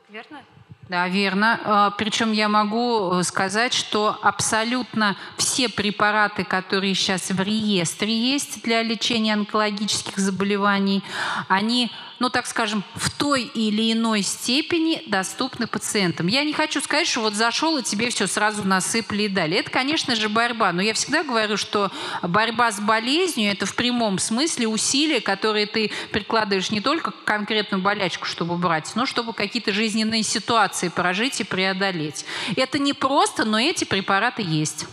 верно? 0.09 0.41
Да, 0.89 1.07
верно. 1.07 1.59
А, 1.63 1.91
Причем 1.91 2.31
я 2.31 2.49
могу 2.49 3.11
э, 3.11 3.21
сказать, 3.21 3.75
что 3.75 4.17
абсолютно 4.23 5.17
все 5.37 5.69
препараты, 5.69 6.43
которые 6.43 6.95
сейчас 6.95 7.29
в 7.29 7.39
реестре 7.39 8.11
есть 8.17 8.63
для 8.63 8.81
лечения 8.81 9.33
онкологических 9.33 10.17
заболеваний, 10.17 11.03
они 11.47 11.91
ну 12.19 12.29
так 12.29 12.47
скажем, 12.47 12.83
в 12.95 13.09
той 13.11 13.43
или 13.43 13.91
иной 13.91 14.21
степени 14.21 15.03
доступны 15.07 15.67
пациентам. 15.67 16.27
Я 16.27 16.43
не 16.43 16.53
хочу 16.53 16.81
сказать, 16.81 17.07
что 17.07 17.21
вот 17.21 17.33
зашел 17.33 17.77
и 17.77 17.83
тебе 17.83 18.09
все 18.09 18.27
сразу 18.27 18.63
насыпали 18.63 19.23
и 19.23 19.27
дали. 19.27 19.57
Это, 19.57 19.69
конечно 19.69 20.15
же, 20.15 20.29
борьба. 20.29 20.71
Но 20.71 20.81
я 20.81 20.93
всегда 20.93 21.23
говорю, 21.23 21.57
что 21.57 21.91
борьба 22.21 22.71
с 22.71 22.79
болезнью– 22.79 23.51
это 23.53 23.65
в 23.65 23.75
прямом 23.75 24.19
смысле 24.19 24.67
усилия, 24.67 25.21
которые 25.21 25.65
ты 25.65 25.91
прикладываешь 26.11 26.71
не 26.71 26.81
только 26.81 27.11
к 27.11 27.23
конкретную 27.23 27.81
болячку, 27.81 28.25
чтобы 28.25 28.57
брать, 28.57 28.91
но 28.95 29.05
чтобы 29.05 29.33
какие-то 29.33 29.71
жизненные 29.71 30.23
ситуации 30.23 30.89
прожить 30.89 31.41
и 31.41 31.43
преодолеть. 31.43 32.25
Это 32.55 32.79
не 32.79 32.93
просто, 32.93 33.45
но 33.45 33.59
эти 33.59 33.83
препараты 33.83 34.41
есть. 34.41 34.85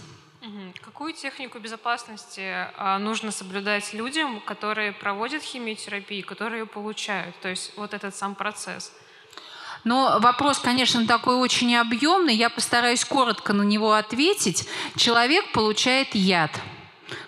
Какую 1.02 1.14
технику 1.14 1.58
безопасности 1.58 2.68
а, 2.76 2.96
нужно 3.00 3.32
соблюдать 3.32 3.92
людям, 3.92 4.38
которые 4.38 4.92
проводят 4.92 5.42
химиотерапию, 5.42 6.24
которые 6.24 6.64
получают? 6.64 7.34
То 7.40 7.48
есть 7.48 7.72
вот 7.74 7.92
этот 7.92 8.14
сам 8.14 8.36
процесс. 8.36 8.92
Но 9.82 10.20
вопрос, 10.20 10.60
конечно, 10.60 11.04
такой 11.08 11.34
очень 11.34 11.74
объемный. 11.74 12.36
Я 12.36 12.50
постараюсь 12.50 13.04
коротко 13.04 13.52
на 13.52 13.62
него 13.62 13.94
ответить. 13.94 14.68
Человек 14.96 15.50
получает 15.50 16.14
яд– 16.14 16.52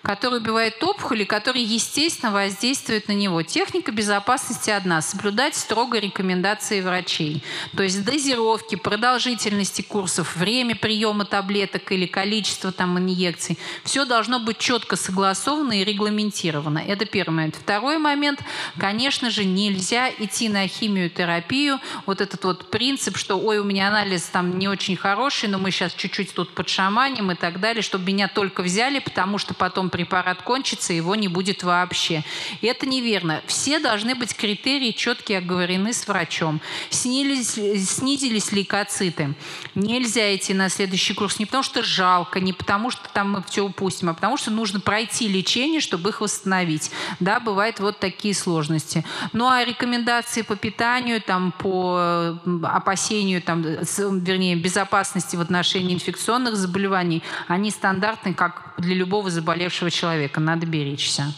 который 0.04 0.38
убивает 0.38 0.84
опухоли, 0.84 1.24
которые, 1.24 1.64
естественно, 1.64 2.30
воздействуют 2.30 3.08
на 3.08 3.12
него. 3.12 3.42
Техника 3.42 3.90
безопасности 3.90 4.68
одна– 4.68 5.00
соблюдать 5.02 5.56
строго 5.56 5.98
рекомендации 5.98 6.82
врачей. 6.82 7.42
То 7.74 7.82
есть 7.82 8.04
дозировки, 8.04 8.74
продолжительности 8.74 9.80
курсов, 9.80 10.36
время 10.36 10.76
приема 10.76 11.24
таблеток 11.24 11.90
или 11.90 12.04
количество 12.04 12.70
там, 12.70 12.98
инъекций. 12.98 13.58
Все 13.82 14.04
должно 14.04 14.40
быть 14.40 14.58
четко 14.58 14.96
согласовано 14.96 15.80
и 15.80 15.84
регламентировано. 15.84 16.80
Это 16.80 17.06
первый 17.06 17.34
момент. 17.36 17.56
Второй 17.56 17.96
момент, 17.96 18.40
конечно 18.78 19.30
же, 19.30 19.46
нельзя 19.46 20.10
идти 20.10 20.50
на 20.50 20.68
химиотерапию. 20.68 21.80
Вот 22.04 22.20
этот 22.20 22.44
вот 22.44 22.70
принцип, 22.70 23.16
что 23.16 23.38
ой, 23.38 23.58
у 23.58 23.64
меня 23.64 23.88
анализ 23.88 24.24
там 24.24 24.58
не 24.58 24.68
очень 24.68 24.96
хороший, 24.96 25.48
но 25.48 25.58
мы 25.58 25.70
сейчас 25.70 25.94
чуть-чуть 25.94 26.34
тут 26.34 26.54
подшаманим 26.54 27.30
и 27.30 27.34
так 27.36 27.58
далее, 27.58 27.80
чтобы 27.80 28.04
меня 28.04 28.28
только 28.28 28.62
взяли, 28.62 28.98
потому 28.98 29.38
что 29.38 29.54
потом 29.54 29.88
препарат 29.94 30.42
кончится, 30.42 30.92
его 30.92 31.14
не 31.14 31.28
будет 31.28 31.62
вообще. 31.62 32.24
И 32.60 32.66
это 32.66 32.84
неверно. 32.84 33.42
Все 33.46 33.78
должны 33.78 34.16
быть 34.16 34.34
критерии 34.34 34.90
четкие 34.90 35.38
оговорены 35.38 35.92
с 35.92 36.08
врачом. 36.08 36.60
Снизились, 36.90 37.52
снизились 37.88 38.50
лейкоциты. 38.50 39.34
Нельзя 39.76 40.34
идти 40.34 40.52
на 40.52 40.68
следующий 40.68 41.14
курс 41.14 41.38
не 41.38 41.46
потому, 41.46 41.62
что 41.62 41.84
жалко, 41.84 42.40
не 42.40 42.52
потому, 42.52 42.90
что 42.90 43.08
там 43.08 43.30
мы 43.30 43.44
все 43.44 43.64
упустим, 43.64 44.08
а 44.08 44.14
потому, 44.14 44.36
что 44.36 44.50
нужно 44.50 44.80
пройти 44.80 45.28
лечение, 45.28 45.80
чтобы 45.80 46.08
их 46.08 46.20
восстановить. 46.20 46.90
Да, 47.20 47.38
бывают 47.38 47.78
вот 47.78 48.00
такие 48.00 48.34
сложности. 48.34 49.04
Ну 49.32 49.48
а 49.48 49.64
рекомендации 49.64 50.42
по 50.42 50.56
питанию, 50.56 51.22
там, 51.22 51.52
по 51.52 52.36
опасению, 52.64 53.40
там, 53.42 53.62
вернее, 53.62 54.56
безопасности 54.56 55.36
в 55.36 55.40
отношении 55.40 55.94
инфекционных 55.94 56.56
заболеваний, 56.56 57.22
они 57.46 57.70
стандартные, 57.70 58.34
как 58.34 58.74
для 58.78 58.96
любого 58.96 59.30
заболевания 59.30 59.44
заболевшего 59.84 59.90
человека. 59.90 60.40
Надо 60.40 60.66
беречься. 60.66 61.32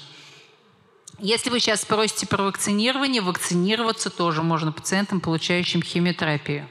Если 1.18 1.50
вы 1.50 1.60
сейчас 1.60 1.82
спросите 1.82 2.26
про 2.26 2.44
вакцинирование, 2.44 3.22
вакцинироваться 3.22 4.10
тоже 4.10 4.42
можно 4.42 4.72
пациентам, 4.72 5.20
получающим 5.20 5.82
химиотерапию. 5.82 6.68